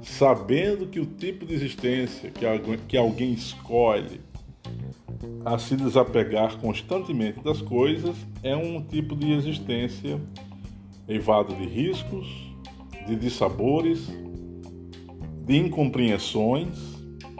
sabendo 0.01 0.87
que 0.87 0.99
o 0.99 1.05
tipo 1.05 1.45
de 1.45 1.53
existência 1.53 2.31
que 2.87 2.97
alguém 2.97 3.33
escolhe 3.33 4.21
a 5.43 5.57
se 5.57 5.75
desapegar 5.75 6.57
constantemente 6.57 7.39
das 7.41 7.61
coisas 7.61 8.15
é 8.41 8.55
um 8.55 8.81
tipo 8.81 9.15
de 9.15 9.33
existência 9.33 10.19
eivado 11.07 11.53
de 11.53 11.65
riscos, 11.65 12.27
de 13.05 13.15
dissabores, 13.15 14.07
de 15.45 15.57
incompreensões, 15.57 16.95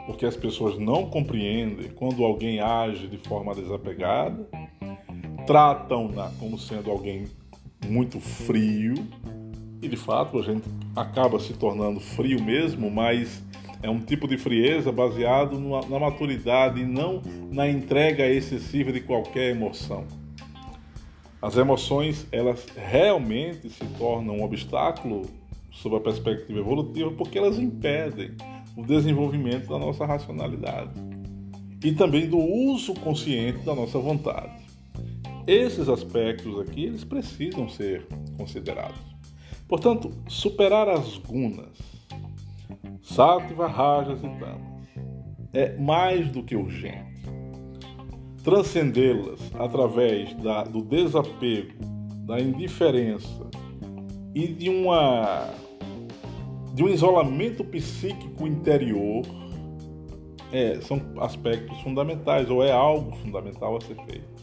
porque 0.06 0.26
as 0.26 0.36
pessoas 0.36 0.78
não 0.78 1.10
compreendem 1.10 1.90
quando 1.90 2.24
alguém 2.24 2.60
age 2.60 3.08
de 3.08 3.18
forma 3.18 3.56
desapegada 3.56 4.48
tratam-na 5.46 6.32
como 6.40 6.58
sendo 6.58 6.90
alguém 6.90 7.28
muito 7.88 8.20
frio, 8.20 8.96
e 9.82 9.88
de 9.88 9.98
fato 9.98 10.40
a 10.40 10.42
gente 10.42 10.68
acaba 10.96 11.40
se 11.40 11.54
tornando 11.54 12.00
frio 12.00 12.44
mesmo, 12.44 12.90
mas 12.90 13.44
é 13.84 13.90
um 13.90 14.00
tipo 14.00 14.28
de 14.28 14.38
frieza 14.38 14.92
baseado 14.92 15.60
na 15.60 16.00
maturidade 16.00 16.82
e 16.82 16.86
não 16.86 17.22
na 17.52 17.70
entrega 17.70 18.28
excessiva 18.28 18.92
de 18.92 19.02
qualquer 19.02 19.52
emoção. 19.52 20.06
As 21.42 21.56
emoções, 21.58 22.26
elas 22.32 22.66
realmente 22.76 23.70
se 23.70 23.86
tornam 24.00 24.38
um 24.38 24.44
obstáculo 24.44 25.22
sob 25.72 25.98
a 25.98 26.00
perspectiva 26.00 26.60
evolutiva 26.60 27.12
porque 27.12 27.38
elas 27.38 27.60
impedem 27.60 28.32
o 28.76 28.82
desenvolvimento 28.84 29.68
da 29.68 29.78
nossa 29.78 30.06
racionalidade 30.06 30.92
e 31.84 31.92
também 31.92 32.28
do 32.28 32.40
uso 32.40 32.96
consciente 32.96 33.60
da 33.60 33.76
nossa 33.76 34.00
vontade. 34.00 34.65
Esses 35.48 35.88
aspectos 35.88 36.60
aqui, 36.60 36.86
eles 36.86 37.04
precisam 37.04 37.70
ser 37.70 38.08
considerados. 38.38 39.00
Portanto, 39.68 40.12
superar 40.28 40.90
as 40.90 41.18
gunas, 41.18 41.78
sattva, 43.02 43.68
rajas 43.68 44.20
e 44.20 44.40
tamas, 44.40 44.88
é 45.54 45.78
mais 45.78 46.30
do 46.30 46.44
que 46.44 46.56
urgente. 46.56 47.16
Transcendê-las 48.44 49.40
através 49.56 50.34
da, 50.36 50.64
do 50.64 50.84
desapego, 50.84 51.74
da 52.26 52.40
indiferença 52.40 53.50
e 54.34 54.48
de 54.48 54.70
uma 54.70 55.50
de 56.74 56.84
um 56.84 56.90
isolamento 56.90 57.64
psíquico 57.64 58.46
interior 58.46 59.24
é, 60.52 60.80
são 60.82 61.02
aspectos 61.20 61.80
fundamentais, 61.82 62.50
ou 62.50 62.62
é 62.62 62.72
algo 62.72 63.16
fundamental 63.18 63.78
a 63.78 63.82
ser 63.82 63.96
feito. 64.06 64.35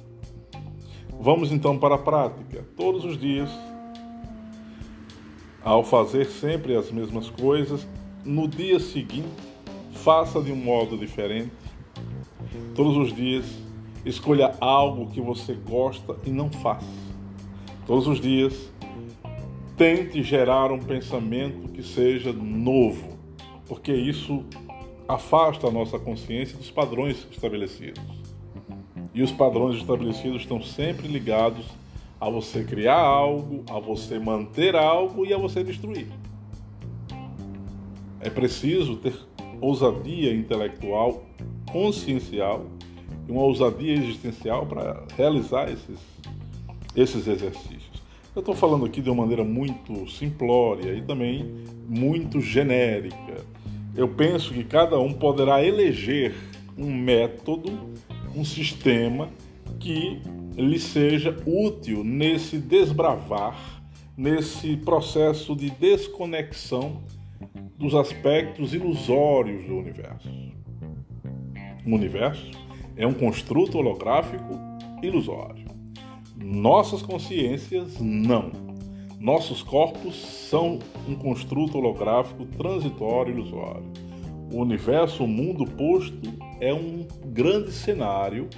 Vamos 1.22 1.52
então 1.52 1.78
para 1.78 1.94
a 1.94 1.98
prática. 1.98 2.66
Todos 2.76 3.04
os 3.04 3.16
dias, 3.16 3.48
ao 5.62 5.84
fazer 5.84 6.24
sempre 6.24 6.74
as 6.74 6.90
mesmas 6.90 7.30
coisas, 7.30 7.86
no 8.24 8.48
dia 8.48 8.80
seguinte, 8.80 9.28
faça 9.92 10.42
de 10.42 10.50
um 10.50 10.56
modo 10.56 10.98
diferente. 10.98 11.52
Todos 12.74 12.96
os 12.96 13.14
dias, 13.14 13.44
escolha 14.04 14.56
algo 14.60 15.10
que 15.12 15.20
você 15.20 15.54
gosta 15.54 16.16
e 16.26 16.30
não 16.30 16.50
faça. 16.50 16.90
Todos 17.86 18.08
os 18.08 18.20
dias, 18.20 18.72
tente 19.76 20.24
gerar 20.24 20.72
um 20.72 20.80
pensamento 20.80 21.68
que 21.68 21.84
seja 21.84 22.32
novo, 22.32 23.16
porque 23.68 23.92
isso 23.92 24.44
afasta 25.06 25.68
a 25.68 25.70
nossa 25.70 26.00
consciência 26.00 26.58
dos 26.58 26.72
padrões 26.72 27.28
estabelecidos. 27.30 28.21
E 29.14 29.22
os 29.22 29.30
padrões 29.30 29.76
estabelecidos 29.76 30.42
estão 30.42 30.62
sempre 30.62 31.06
ligados 31.06 31.66
a 32.20 32.30
você 32.30 32.64
criar 32.64 33.00
algo, 33.00 33.64
a 33.68 33.78
você 33.78 34.18
manter 34.18 34.76
algo 34.76 35.26
e 35.26 35.34
a 35.34 35.38
você 35.38 35.62
destruir. 35.62 36.06
É 38.20 38.30
preciso 38.30 38.96
ter 38.96 39.14
ousadia 39.60 40.32
intelectual, 40.32 41.24
consciencial 41.70 42.66
e 43.28 43.32
uma 43.32 43.42
ousadia 43.42 43.94
existencial 43.94 44.66
para 44.66 45.04
realizar 45.16 45.70
esses, 45.70 45.98
esses 46.94 47.26
exercícios. 47.26 48.02
Eu 48.34 48.40
estou 48.40 48.54
falando 48.54 48.86
aqui 48.86 49.02
de 49.02 49.10
uma 49.10 49.22
maneira 49.22 49.44
muito 49.44 50.08
simplória 50.10 50.94
e 50.94 51.02
também 51.02 51.52
muito 51.88 52.40
genérica. 52.40 53.44
Eu 53.94 54.08
penso 54.08 54.54
que 54.54 54.64
cada 54.64 54.98
um 54.98 55.12
poderá 55.12 55.62
eleger 55.62 56.34
um 56.78 56.90
método, 56.90 57.78
um 58.34 58.44
sistema 58.44 59.28
que 59.78 60.20
lhe 60.56 60.78
seja 60.78 61.36
útil 61.46 62.04
nesse 62.04 62.58
desbravar, 62.58 63.82
nesse 64.16 64.76
processo 64.76 65.56
de 65.56 65.70
desconexão 65.70 67.00
dos 67.78 67.94
aspectos 67.94 68.74
ilusórios 68.74 69.64
do 69.64 69.76
universo. 69.76 70.28
O 71.84 71.94
universo 71.94 72.50
é 72.96 73.06
um 73.06 73.14
construto 73.14 73.78
holográfico 73.78 74.58
ilusório. 75.02 75.66
Nossas 76.36 77.02
consciências, 77.02 78.00
não. 78.00 78.52
Nossos 79.18 79.62
corpos 79.62 80.16
são 80.48 80.78
um 81.08 81.14
construto 81.14 81.78
holográfico 81.78 82.44
transitório 82.44 83.34
ilusório. 83.34 83.84
O 84.52 84.60
universo, 84.60 85.24
o 85.24 85.28
mundo 85.28 85.64
posto, 85.64 86.32
é 86.62 86.72
um 86.72 87.04
grande 87.24 87.72
cenário, 87.72 88.48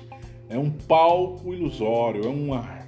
é 0.50 0.58
um 0.58 0.68
palco 0.68 1.54
ilusório, 1.54 2.26
é 2.26 2.28
uma, 2.28 2.78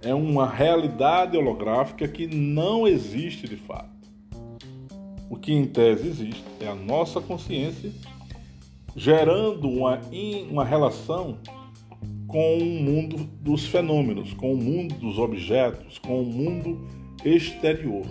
é 0.00 0.14
uma 0.14 0.48
realidade 0.48 1.36
holográfica 1.36 2.06
que 2.06 2.28
não 2.28 2.86
existe 2.86 3.48
de 3.48 3.56
fato. 3.56 3.90
O 5.28 5.34
que 5.36 5.52
em 5.52 5.66
tese 5.66 6.06
existe 6.06 6.44
é 6.60 6.68
a 6.68 6.74
nossa 6.76 7.20
consciência 7.20 7.90
gerando 8.94 9.68
uma, 9.68 10.00
uma 10.48 10.64
relação 10.64 11.38
com 12.28 12.58
o 12.58 12.64
mundo 12.64 13.28
dos 13.40 13.66
fenômenos, 13.66 14.32
com 14.34 14.54
o 14.54 14.56
mundo 14.56 14.94
dos 14.94 15.18
objetos, 15.18 15.98
com 15.98 16.22
o 16.22 16.24
mundo 16.24 16.86
exterior. 17.24 18.06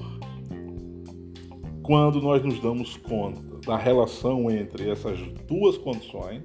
Quando 1.82 2.22
nós 2.22 2.44
nos 2.44 2.60
damos 2.60 2.98
conta 2.98 3.50
da 3.66 3.78
relação 3.78 4.50
entre 4.50 4.90
essas 4.90 5.20
duas 5.48 5.78
condições, 5.78 6.44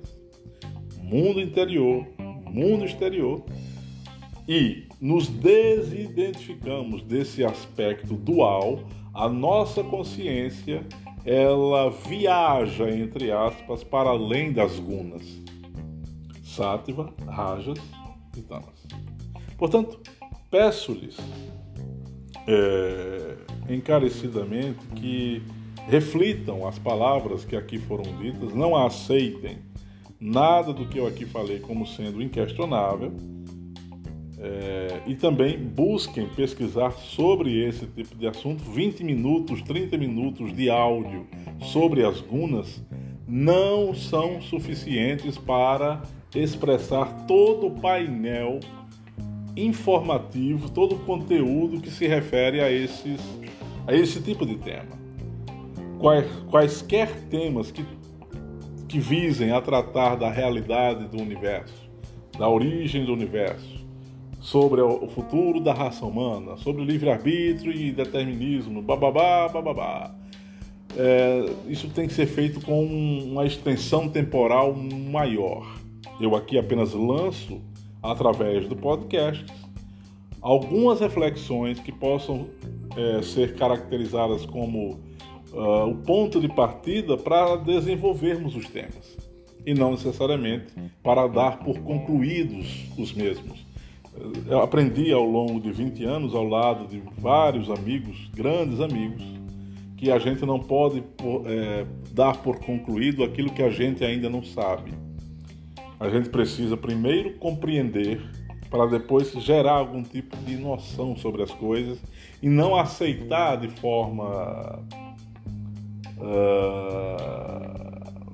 mundo 1.03 1.41
interior, 1.41 2.07
mundo 2.51 2.85
exterior, 2.85 3.45
e 4.47 4.87
nos 5.01 5.29
desidentificamos 5.29 7.03
desse 7.03 7.45
aspecto 7.45 8.15
dual, 8.15 8.81
a 9.15 9.29
nossa 9.29 9.83
consciência 9.83 10.87
ela 11.25 11.91
viaja 11.91 12.91
entre 12.91 13.33
aspas 13.33 13.83
para 13.83 14.11
além 14.11 14.53
das 14.53 14.79
gunas 14.79 15.23
Sátiva, 16.55 17.13
Rajas 17.27 17.79
e 18.37 18.43
Tamas. 18.43 18.87
Portanto, 19.59 20.01
peço-lhes 20.51 21.17
é, 22.47 23.37
encarecidamente 23.69 24.87
que 24.95 25.43
reflitam 25.89 26.67
as 26.67 26.79
palavras 26.79 27.45
que 27.45 27.57
aqui 27.57 27.79
foram 27.79 28.05
ditas, 28.19 28.55
não 28.55 28.77
aceitem 28.77 29.59
nada 30.21 30.73
do 30.73 30.87
que 30.87 30.99
eu 30.99 31.07
aqui 31.07 31.27
falei 31.27 31.59
como 31.61 31.87
sendo 31.87 32.23
inquestionável 32.23 33.13
é, 34.39 35.01
e 35.07 35.15
também 35.15 35.59
busquem 35.59 36.27
pesquisar 36.29 36.93
sobre 36.93 37.67
esse 37.67 37.87
tipo 37.87 38.15
de 38.15 38.27
assunto. 38.27 38.63
20 38.65 39.03
minutos, 39.05 39.63
30 39.63 39.97
minutos 39.97 40.55
de 40.55 40.69
áudio 40.69 41.27
sobre 41.61 42.05
as 42.05 42.21
gunas 42.21 42.83
não 43.27 43.95
são 43.95 44.41
suficientes 44.43 45.39
para 45.39 46.03
expressar 46.35 47.27
todo 47.27 47.69
o 47.69 47.81
painel 47.81 48.61
informativo, 49.57 50.69
todo 50.69 50.97
o 50.97 50.99
conteúdo 51.01 51.81
que 51.81 51.91
se 51.91 52.07
refere 52.07 52.61
a, 52.61 52.71
esses, 52.71 53.21
a 53.87 53.95
esse 53.95 54.21
tipo 54.21 54.45
de 54.45 54.57
tema. 54.57 55.04
Quais, 56.05 56.27
quaisquer 56.51 57.11
temas 57.31 57.71
que, 57.71 57.83
que 58.87 58.99
visem 59.01 59.53
a 59.53 59.61
tratar 59.63 60.17
da 60.17 60.31
realidade 60.31 61.09
do 61.09 61.17
universo, 61.17 61.89
da 62.39 62.47
origem 62.47 63.07
do 63.07 63.15
universo, 63.15 63.83
sobre 64.39 64.83
o 64.83 65.09
futuro 65.09 65.61
da 65.61 65.73
raça 65.73 66.05
humana, 66.05 66.59
sobre 66.59 66.85
livre-arbítrio 66.85 67.73
e 67.73 67.91
determinismo, 67.91 68.83
bababá, 68.83 69.49
bababá. 69.49 70.15
É, 70.95 71.47
isso 71.69 71.89
tem 71.89 72.07
que 72.07 72.13
ser 72.13 72.27
feito 72.27 72.61
com 72.61 72.85
uma 72.85 73.47
extensão 73.47 74.07
temporal 74.07 74.75
maior. 74.75 75.67
Eu 76.21 76.37
aqui 76.37 76.59
apenas 76.59 76.93
lanço, 76.93 77.63
através 78.03 78.69
do 78.69 78.77
podcast, 78.77 79.47
algumas 80.43 81.01
reflexões 81.01 81.81
que 81.81 81.91
possam 81.91 82.47
é, 82.95 83.23
ser 83.23 83.55
caracterizadas 83.55 84.45
como 84.45 85.14
uh, 85.55 85.89
o 85.89 85.97
ponto 85.97 86.41
de 86.41 86.49
partida 86.49 87.17
para 87.17 87.57
desenvolvermos 87.57 88.55
os 88.57 88.69
temas, 88.69 89.17
e 89.65 89.73
não 89.73 89.93
necessariamente 89.93 90.67
para 91.03 91.27
dar 91.27 91.61
por 91.61 91.79
concluídos 91.81 92.87
os 92.99 93.13
mesmos. 93.13 93.65
Eu 94.47 94.61
aprendi 94.61 95.13
ao 95.13 95.25
longo 95.25 95.61
de 95.61 95.73
20 95.73 96.05
anos, 96.05 96.35
ao 96.35 96.45
lado 96.45 96.87
de 96.87 97.03
vários 97.19 97.69
amigos, 97.71 98.31
grandes 98.35 98.81
amigos, 98.81 99.23
que 99.97 100.11
a 100.11 100.19
gente 100.19 100.45
não 100.45 100.61
pode 100.61 101.03
é, 101.47 101.87
dar 102.13 102.37
por 102.43 102.61
concluído 102.61 103.25
aquilo 103.25 103.51
que 103.51 103.63
a 103.63 103.71
gente 103.71 104.05
ainda 104.05 104.29
não 104.29 104.43
sabe. 104.43 104.93
A 105.99 106.09
gente 106.09 106.29
precisa 106.29 106.77
primeiro 106.77 107.35
compreender 107.39 108.21
para 108.71 108.87
depois 108.87 109.33
gerar 109.33 109.75
algum 109.75 110.03
tipo 110.03 110.37
de 110.39 110.57
noção 110.57 111.17
sobre 111.17 111.43
as 111.43 111.51
coisas 111.53 112.03
e 112.43 112.49
não 112.49 112.77
aceitar 112.77 113.57
de 113.57 113.69
forma 113.69 114.85
uh, 116.25 117.85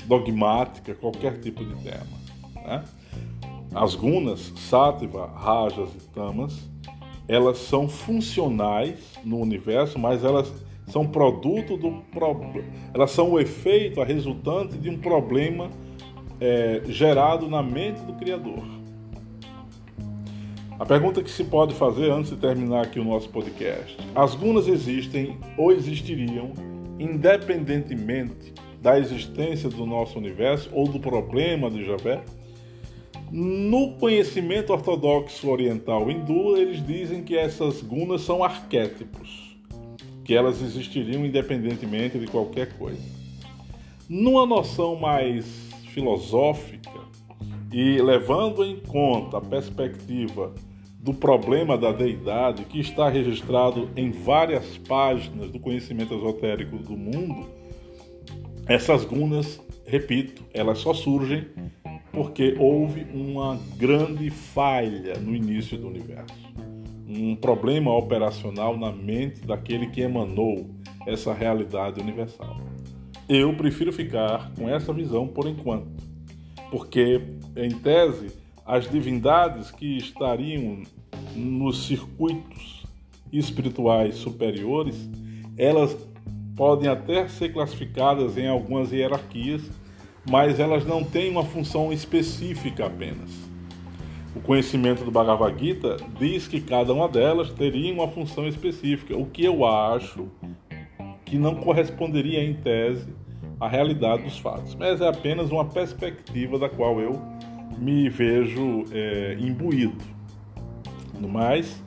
dogmática 0.06 0.94
qualquer 0.94 1.38
tipo 1.38 1.64
de 1.64 1.74
tema. 1.82 2.06
Né? 2.54 2.84
As 3.74 3.94
gunas, 3.94 4.52
sátiva, 4.56 5.26
rajas 5.26 5.90
e 5.94 6.00
tamas, 6.08 6.68
elas 7.28 7.58
são 7.58 7.88
funcionais 7.88 8.98
no 9.24 9.38
universo, 9.38 9.98
mas 9.98 10.24
elas 10.24 10.52
são 10.88 11.06
produto 11.06 11.76
do 11.76 12.02
problema, 12.12 12.64
elas 12.92 13.12
são 13.12 13.30
o 13.30 13.38
efeito, 13.38 14.00
a 14.00 14.04
resultante 14.04 14.76
de 14.76 14.90
um 14.90 14.98
problema 14.98 15.70
é, 16.40 16.82
gerado 16.86 17.48
na 17.48 17.62
mente 17.62 18.00
do 18.00 18.14
Criador. 18.14 18.64
A 20.80 20.86
pergunta 20.86 21.22
que 21.22 21.30
se 21.30 21.44
pode 21.44 21.74
fazer 21.74 22.10
antes 22.10 22.30
de 22.30 22.38
terminar 22.38 22.86
aqui 22.86 22.98
o 22.98 23.04
nosso 23.04 23.28
podcast: 23.28 23.96
as 24.14 24.34
gunas 24.34 24.66
existem 24.66 25.38
ou 25.56 25.70
existiriam 25.70 26.52
independentemente 27.00 28.52
da 28.82 28.98
existência 28.98 29.70
do 29.70 29.86
nosso 29.86 30.18
universo 30.18 30.68
ou 30.72 30.86
do 30.86 31.00
problema 31.00 31.70
de 31.70 31.84
Javé? 31.84 32.22
No 33.32 33.92
conhecimento 33.92 34.72
ortodoxo 34.72 35.48
oriental 35.48 36.10
hindu, 36.10 36.56
eles 36.56 36.84
dizem 36.84 37.22
que 37.22 37.36
essas 37.36 37.80
gunas 37.80 38.20
são 38.20 38.44
arquétipos, 38.44 39.56
que 40.24 40.34
elas 40.34 40.60
existiriam 40.60 41.24
independentemente 41.24 42.18
de 42.18 42.26
qualquer 42.26 42.76
coisa. 42.76 43.02
Numa 44.08 44.44
noção 44.44 44.96
mais 44.96 45.70
filosófica 45.94 47.00
e 47.72 48.02
levando 48.02 48.64
em 48.64 48.76
conta 48.80 49.38
a 49.38 49.40
perspectiva 49.40 50.52
do 51.02 51.14
problema 51.14 51.78
da 51.78 51.92
deidade, 51.92 52.64
que 52.66 52.78
está 52.78 53.08
registrado 53.08 53.88
em 53.96 54.10
várias 54.10 54.76
páginas 54.76 55.50
do 55.50 55.58
conhecimento 55.58 56.14
esotérico 56.14 56.76
do 56.76 56.94
mundo, 56.96 57.48
essas 58.66 59.04
gunas, 59.04 59.60
repito, 59.86 60.44
elas 60.52 60.78
só 60.78 60.92
surgem 60.92 61.46
porque 62.12 62.54
houve 62.58 63.06
uma 63.14 63.58
grande 63.76 64.28
falha 64.30 65.18
no 65.18 65.34
início 65.34 65.78
do 65.78 65.88
universo. 65.88 66.38
Um 67.08 67.34
problema 67.34 67.92
operacional 67.96 68.76
na 68.76 68.92
mente 68.92 69.40
daquele 69.40 69.86
que 69.86 70.02
emanou 70.02 70.68
essa 71.06 71.32
realidade 71.32 72.00
universal. 72.00 72.60
Eu 73.28 73.54
prefiro 73.56 73.92
ficar 73.92 74.52
com 74.52 74.68
essa 74.68 74.92
visão 74.92 75.26
por 75.26 75.46
enquanto, 75.46 75.88
porque, 76.70 77.22
em 77.56 77.70
tese, 77.70 78.32
as 78.70 78.88
divindades 78.88 79.72
que 79.72 79.98
estariam 79.98 80.84
nos 81.34 81.86
circuitos 81.86 82.84
espirituais 83.32 84.14
superiores, 84.14 85.10
elas 85.58 85.96
podem 86.54 86.88
até 86.88 87.26
ser 87.26 87.52
classificadas 87.52 88.38
em 88.38 88.46
algumas 88.46 88.92
hierarquias, 88.92 89.68
mas 90.30 90.60
elas 90.60 90.86
não 90.86 91.02
têm 91.02 91.32
uma 91.32 91.42
função 91.42 91.92
específica 91.92 92.86
apenas. 92.86 93.30
O 94.36 94.40
conhecimento 94.40 95.02
do 95.02 95.10
Bhagavad 95.10 95.58
Gita 95.58 95.96
diz 96.16 96.46
que 96.46 96.60
cada 96.60 96.92
uma 96.92 97.08
delas 97.08 97.50
teria 97.50 97.92
uma 97.92 98.06
função 98.06 98.46
específica, 98.46 99.16
o 99.16 99.26
que 99.26 99.44
eu 99.44 99.66
acho 99.66 100.28
que 101.24 101.36
não 101.36 101.56
corresponderia 101.56 102.40
em 102.44 102.54
tese 102.54 103.08
à 103.58 103.66
realidade 103.66 104.22
dos 104.22 104.38
fatos, 104.38 104.76
mas 104.76 105.00
é 105.00 105.08
apenas 105.08 105.50
uma 105.50 105.64
perspectiva 105.64 106.56
da 106.56 106.68
qual 106.68 107.00
eu 107.00 107.20
me 107.78 108.08
vejo 108.08 108.84
é, 108.92 109.36
imbuído. 109.38 110.04
No 111.18 111.28
mais, 111.28 111.82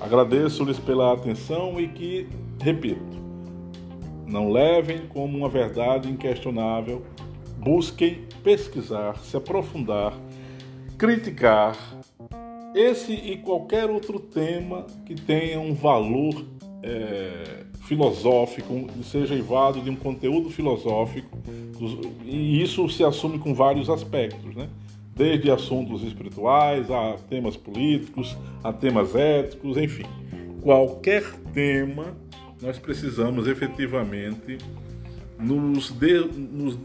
agradeço-lhes 0.00 0.78
pela 0.78 1.12
atenção 1.12 1.80
e 1.80 1.88
que, 1.88 2.28
repito, 2.60 3.18
não 4.26 4.50
levem 4.50 5.06
como 5.08 5.38
uma 5.38 5.48
verdade 5.48 6.10
inquestionável, 6.10 7.04
busquem 7.58 8.26
pesquisar, 8.44 9.16
se 9.18 9.36
aprofundar, 9.36 10.12
criticar 10.96 11.76
esse 12.74 13.12
e 13.12 13.38
qualquer 13.38 13.90
outro 13.90 14.20
tema 14.20 14.86
que 15.06 15.14
tenha 15.14 15.58
um 15.58 15.74
valor 15.74 16.44
é, 16.82 17.64
filosófico, 17.88 18.86
seja 19.02 19.34
evado 19.34 19.80
de 19.80 19.88
um 19.88 19.96
conteúdo 19.96 20.50
filosófico, 20.50 21.38
e 22.26 22.62
isso 22.62 22.86
se 22.90 23.02
assume 23.02 23.38
com 23.38 23.54
vários 23.54 23.88
aspectos, 23.88 24.54
né? 24.54 24.68
desde 25.16 25.50
assuntos 25.50 26.02
espirituais 26.02 26.90
a 26.90 27.16
temas 27.28 27.56
políticos, 27.56 28.36
a 28.62 28.72
temas 28.72 29.16
éticos, 29.16 29.78
enfim. 29.78 30.04
Qualquer 30.60 31.24
tema, 31.54 32.14
nós 32.60 32.78
precisamos 32.78 33.48
efetivamente 33.48 34.58
nos, 35.40 35.90
de, 35.90 36.20
nos, 36.20 36.78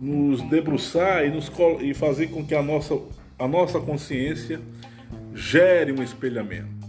nos 0.00 0.42
debruçar 0.50 1.24
e, 1.24 1.30
nos, 1.30 1.50
e 1.80 1.94
fazer 1.94 2.26
com 2.26 2.44
que 2.44 2.54
a 2.54 2.62
nossa, 2.62 2.98
a 3.38 3.46
nossa 3.46 3.78
consciência 3.80 4.60
gere 5.34 5.92
um 5.92 6.02
espelhamento, 6.02 6.79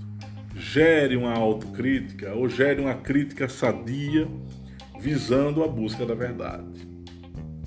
gere 0.71 1.17
uma 1.17 1.33
autocrítica 1.33 2.33
ou 2.33 2.47
gere 2.47 2.79
uma 2.79 2.93
crítica 2.93 3.49
sadia 3.49 4.25
visando 5.01 5.65
a 5.65 5.67
busca 5.67 6.05
da 6.05 6.15
verdade. 6.15 6.87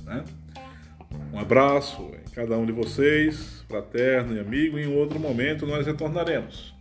Né? 0.06 0.24
Um 1.30 1.38
abraço 1.38 2.10
em 2.26 2.30
cada 2.30 2.56
um 2.56 2.64
de 2.64 2.72
vocês, 2.72 3.62
fraterno 3.68 4.34
e 4.34 4.40
amigo, 4.40 4.78
e 4.78 4.84
em 4.84 4.96
outro 4.96 5.20
momento 5.20 5.66
nós 5.66 5.86
retornaremos 5.86 6.74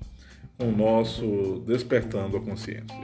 com 0.57 0.69
o 0.69 0.71
nosso 0.71 1.61
Despertando 1.67 2.37
a 2.37 2.39
Consciência. 2.39 2.95